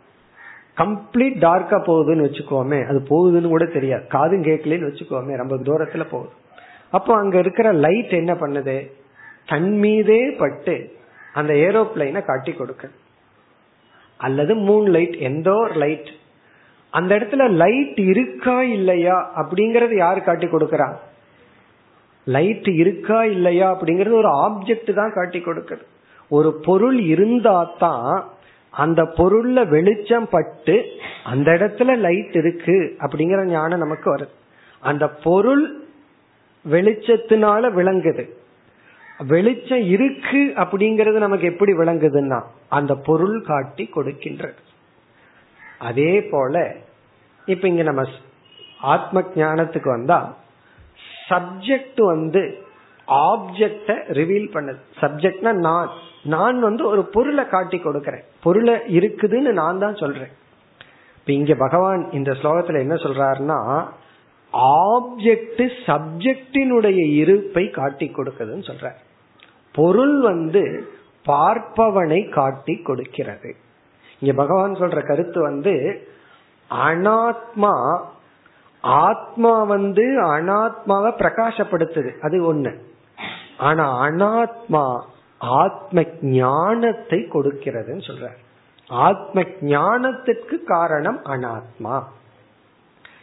[0.80, 4.04] கம்ப்ளீட் டார்க்கா போகுதுன்னு வச்சுக்கோமே அது போகுதுன்னு கூட தெரியாது.
[4.16, 6.34] காதும் கேட்கலன்னு வச்சுக்கோமே ரொம்ப தூரத்துல போகுது.
[6.98, 8.78] அப்போ அங்க இருக்கிற லைட் என்ன பண்ணுது?
[9.52, 10.76] தன் மீதே பட்டு
[11.40, 12.86] அந்த ஏரோப்ளைனை காட்டி கொடுக்க.
[14.20, 16.10] அல்லது மூன் லைட் எந்த ஒரு லைட்
[16.94, 20.88] அந்த இடத்துல லைட் இருக்கா இல்லையா அப்படிங்கறது யார் காட்டி கொடுக்கறா?
[22.28, 25.84] லைட் இருக்கா இல்லையா அப்படிங்கறது ஒரு ஆப்ஜெக்ட் தான் காட்டி கொடுக்குது.
[26.38, 28.10] ஒரு பொருள் இருந்தா தான்
[28.70, 30.86] அந்த பொருள்ல வெளிச்சம் பட்டு
[31.24, 34.30] அந்த இடத்துல லைட் இருக்கு அப்படிங்கிற ஞானம் நமக்கு வருது.
[34.80, 35.84] அந்த பொருள்
[36.70, 38.30] வெளிச்சத்தினால விளங்குது.
[39.28, 44.58] வெளிச்சம் இருக்கு அப்படிங்கறது நமக்கு எப்படி விளங்குதுன்னா அந்த பொருள் காட்டி கொடுக்கின்றது.
[45.80, 46.76] அதே போல
[47.46, 48.04] இப்ப இங்க நம்ம
[48.80, 50.36] ஆத்ம ஞானத்துக்கு வந்தா
[51.30, 52.58] சப்ஜெக்ட் வந்து
[53.08, 54.80] ஆப்ஜெக்ட ரிவீல் பண்ணுது.
[55.02, 55.90] சப்ஜெக்ட்னா நான்.
[56.24, 58.24] நான் வந்து ஒரு பொருளை காட்டி கொடுக்கறேன்.
[58.44, 60.32] பொருளை இருக்குதுன்னு நான் தான் சொல்றேன்.
[61.20, 63.88] இப்ப இங்க பகவான் இந்த ஸ்லோகத்துல என்ன சொல்றாருன்னா
[64.54, 68.92] ஆப்ஜெக்ட் சப்ஜெக்டினுடைய இருப்பை காட்டி கொடுக்குதுன்னு சொல்ற
[69.74, 70.88] பொருள் வந்து
[71.26, 73.56] பார்ப்பவனை காட்டி கொடுக்கிறது.
[74.20, 76.08] இங்க பகவான் சொல்ற கருத்து வந்து
[76.72, 78.02] அனாத்மா
[78.82, 82.20] ஆத்மா வந்து அனாத்மாவை பிரகாசப்படுத்துது.
[82.20, 82.78] அது ஒண்ணு.
[83.58, 85.02] ஆனா அனாத்மா
[85.40, 88.28] ஆத்ம ஞானத்தை கொடுக்கிறதுன்னு சொல்ற
[88.88, 92.04] ஆத்ம ஞானத்திற்கு காரணம் அனாத்மா.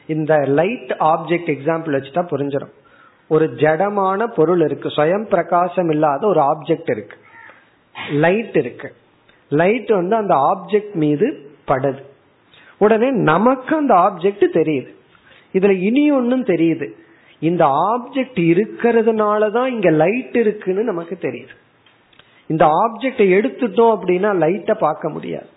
[0.07, 2.73] இந்த லைட் ஆப்ஜெக்ட் எக்ஸாம்பிள் வச்சுட்டா புரிஞ்சிடும்
[3.29, 4.89] ஒரு ஜடமான பொருள் இருக்கு.
[4.89, 7.17] சுயம் பிரகாசம் இல்லாத ஒரு ஆப்ஜெக்ட் இருக்கு.
[8.11, 8.95] லைட் இருக்கு.
[9.49, 12.03] லைட் வந்து அந்த ஆப்ஜெக்ட் மீது படுது.
[12.79, 14.95] உடனே நமக்கு அந்த ஆப்ஜெக்ட் தெரியுது.
[15.53, 16.91] இதுல இனி ஒன்னும் தெரியுது.
[17.39, 21.55] இந்த ஆப்ஜெக்ட் இருக்கிறதுனாலதான் இங்க லைட் இருக்குன்னு நமக்கு தெரியுது.
[22.47, 25.49] இந்த ஆப்ஜெக்டை எடுத்துட்டோம் அப்படின்னா லைட்டை பார்க்க முடியாது.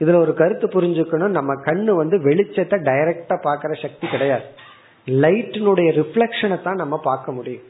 [0.00, 1.36] இதுல ஒரு கருத்து புரிஞ்சுக்கணும்.
[1.38, 4.46] நம்ம கண்ணு வந்து வெளிச்சத்தை டைரக்டா பாக்குற சக்தி கிடையாது.
[5.06, 7.62] லைட்டினுடைய ரிஃப்ளெக்ஷனை தான் நம்ம பார்க்க முடியும்.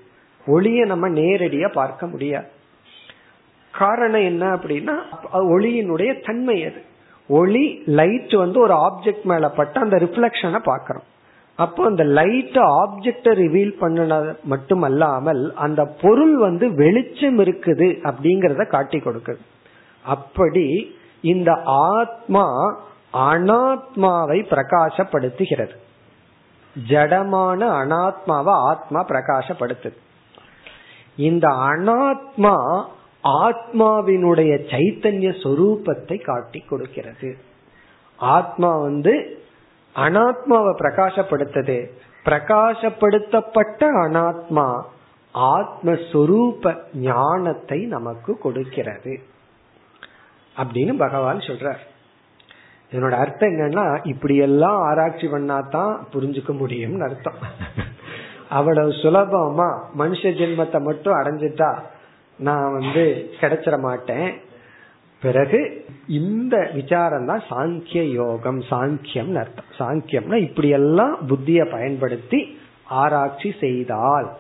[0.47, 2.49] ஒளியை நம்ம நேரடியா பார்க்க முடியாது.
[3.71, 4.95] காரணம் என்ன அப்படின்னா
[5.33, 6.81] ஒளியினுடைய தன்மை அது.
[7.29, 11.07] ஒளி லைட் வந்து ஒரு ஆப்ஜெக்ட் மேல பட்டு அந்த ரிஃப்ளெக்ஷனை பாக்கிறோம்
[11.57, 19.43] அப்போ அந்த லைட் ஆப்ஜெக்ட ரிவீல் பண்ணினது மட்டுமல்லாமல் அந்த பொருள் வந்து வெளிச்சம் இருக்குது அப்படிங்கறத காட்டி கொடுக்குது.
[20.05, 22.47] அப்படி இந்த ஆத்மா
[23.13, 25.75] அனாத்மாவை பிரகாசப்படுத்துகிறது.
[26.89, 29.99] ஜடமான அனாத்மாவை ஆத்மா பிரகாசப்படுத்துது.
[31.17, 32.85] இந்த அனாத்மா
[33.25, 37.37] ஆத்மாவினுடைய சைத்தன்ய சொரூபத்தை காட்டி கொடுக்கிறது.
[38.17, 39.41] ஆத்மா வந்து
[39.97, 41.91] அனாத்மாவை பிரகாசப்படுத்தது.
[42.25, 44.83] பிரகாசப்படுத்தப்பட்ட அனாத்மா
[45.35, 49.21] ஆத்மஸ்வரூப ஞானத்தை நமக்கு கொடுக்கிறது.
[50.57, 51.79] அப்படின்னு பகவான் சொல்றார்.
[52.93, 57.35] இதனோட அர்த்தம் என்னன்னா இப்படி எல்லாம் ஆராய்ச்சி பண்ணாதான் புரிஞ்சுக்க முடியும்னு அர்த்தம்.
[58.49, 61.79] அவ்வளவு சுலபமா மனுஷ ஜென்மத்தை மட்டும் அடைஞ்சிட்டா
[62.39, 64.41] நான் வந்து கிடைச்சிட மாட்டேன்.
[65.23, 69.65] பிறகு இந்த விசாரம் தான் சாங்கிய யோகம் சாங்கியம் அர்த்தம்.
[69.79, 74.37] சாங்கியம்னா இப்படி எல்லாம் புத்திய பயன்படுத்தி ஆராய்ச்சி செய்தால்.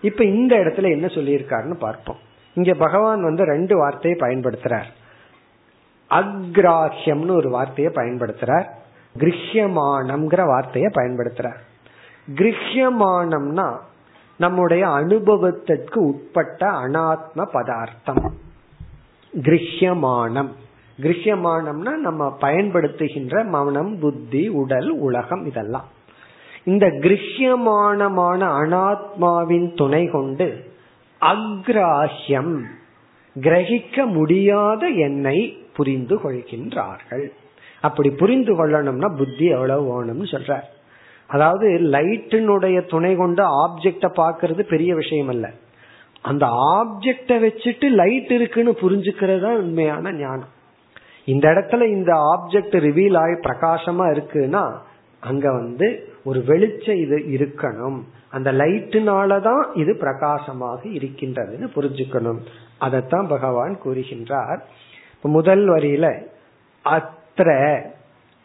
[0.00, 2.16] இப்ப இந்த இடத்துல என்ன சொல்லியிருக்காருன்னு பார்ப்போம்.
[2.54, 4.90] இங்க பகவான் வந்து ரெண்டு வார்த்தையை பயன்படுத்துறார்.
[6.10, 8.66] அக்ராஹியம்னு ஒரு வார்த்தையை பயன்படுத்துறார்.
[9.18, 11.58] கிரஹியமானம்ங்கிற வார்த்தையை பயன்படுத்துறார்.
[12.34, 13.76] கிரஹியமானம்னா
[14.38, 18.46] நம்முடைய அனுபவத்திற்கு உட்பட்ட அனாத்ம பதார்த்தம்.
[19.42, 20.48] கிரஹியமானம்.
[21.02, 25.84] கிரஹியமானம்னா நம்ம பயன்படுத்துகின்ற மனம் புத்தி உடல் உலகம் இதெல்லாம்.
[26.64, 30.72] இந்த கிரஹியமானமான அனாத்மாவின் துணை கொண்டு
[31.20, 32.62] அக்ராஹ்யம்
[33.40, 37.26] கிரகிக்க முடியாத என்னை புரிந்து கொள்கின்றார்கள்.
[37.80, 40.68] அப்படி புரிந்து கொள்ளணும்னா புத்தி எவ்வளவு வேணும்னு சொல்றார்.
[41.26, 45.50] அதாவது லைட்டினுடைய துணை கொண்டு ஆப்ஜெக்ட பாக்குறது பெரிய விஷயம் அல்ல.
[46.20, 50.56] அந்த ஆப்ஜெக்ட வச்சுட்டு லைட் இருக்குன்னு புரிஞ்சுக்கிறது தான் உண்மையான ஞானம்.
[51.24, 54.72] இந்த இடத்துல இந்த ஆப்ஜெக்ட் ரிவீல் ஆகி பிரகாசமா இருக்குன்னா
[55.20, 58.00] அங்க வந்து ஒரு வெளிச்சம் இது இருக்கணும்.
[58.30, 62.38] அந்த லைட்டுனாலதான் இது பிரகாசமாக இருக்கின்றதுன்னு புரிஞ்சுக்கணும்.
[62.78, 64.58] அதைத்தான் பகவான் கூறுகின்றார்.
[65.22, 66.26] முதல் வரியில
[66.84, 67.80] அத்திர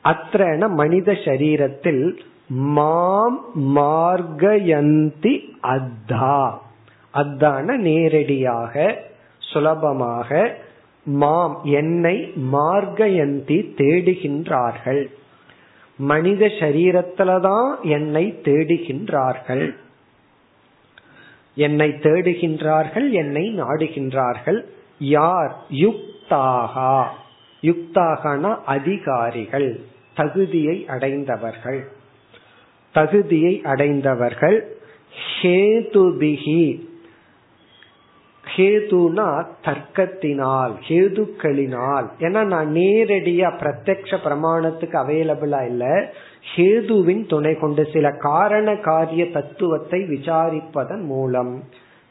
[0.04, 2.18] அத்திரன மனித சரீரத்தில்
[2.48, 3.40] மாம்
[3.76, 6.54] மார்கயந்தி அத்தா.
[7.14, 9.04] அதான நேரடியாக
[9.40, 10.58] சுலபமாக
[11.06, 15.06] மாம் என்னை மார்கயந்தி தேடுகின்றார்கள்.
[15.98, 19.76] மனித சரீரத்துலதான் என்னை தேடுகின்றார்கள்.
[21.56, 24.66] என்னை தேடுகின்றார்கள் என்னை நாடுகின்றார்கள்.
[25.00, 25.56] யார்?
[25.72, 27.04] யுக்தாகா.
[27.62, 29.82] யுக்தாகனா அதிகாரிகள்
[30.16, 31.92] தகுதியை அடைந்தவர்கள்.
[32.92, 34.78] தகுதியை அடைந்தவர்கள்
[35.42, 36.92] ஹேதுபிகி
[38.56, 42.08] ஹேதுனா தர்க்கத்தினால் ஹேதுக்களினால்.
[42.20, 46.14] ஏன்னா நான் நேரடியா பிரத்யக்ஷ பிரமாணத்துக்கு அவைலபிளா இல்ல.
[46.56, 51.64] ஹேதுவின் துணை கொண்டு சில காரண காரிய தத்துவத்தை விசாரிப்பதன் மூலம்.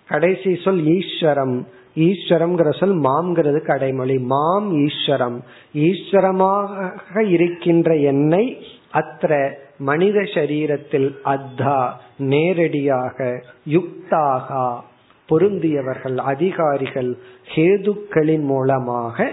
[0.09, 1.67] கடைசி சொல் ஈஸ்வரம்.
[1.95, 4.21] ஈஸ்வரம்ங்கிற சொல் மாம்ங்கிறது கடைமொழி.
[4.21, 5.45] மாம் ஈஸ்வரம்.
[5.75, 14.77] ஈஸ்வரமாக இருக்கின்ற என்னை அத்த மனித சரீரத்தில் அத்தா நேரடியாக யுக்தாகா.
[15.33, 17.11] பொருந்தியவர்கள் அதிகாரிகள்
[17.55, 19.31] ஹேதுக்களின் மூலமாக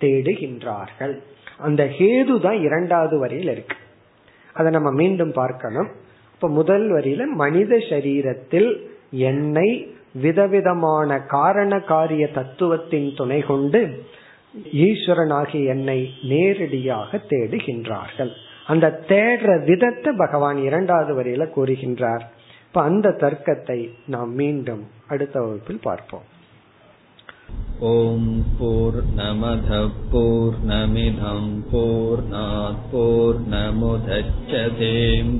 [0.00, 1.14] தேடுகின்றார்கள்.
[1.58, 3.76] அந்த ஹேது தான் இரண்டாவது வரியில் இருக்கு.
[4.52, 5.90] அதை நம்ம மீண்டும் பார்க்கணும்.
[6.34, 8.70] இப்ப முதல் வரியில மனித சரீரத்தில்
[9.10, 9.68] என்னை
[10.12, 13.80] விதவிதமான காரண காரிய தத்துவத்தின் துணை கொண்டு
[14.72, 18.32] ஈஸ்வரனாகிய என்னை நேரடியாக தேடுகின்றார்கள்.
[18.66, 22.24] அந்த தேடுற விதத்தை பகவான் இரண்டாவது வரியில கூறுகின்றார்.
[22.74, 26.22] இப்ப அந்த தர்க்கத்தை நாம் மீண்டும் அடுத்த வகுப்பில் பார்ப்போம்.
[27.78, 35.38] ஓம் போர் நமத போர் நமிதம் போர் நாற்போர் நமுதச்சதேம்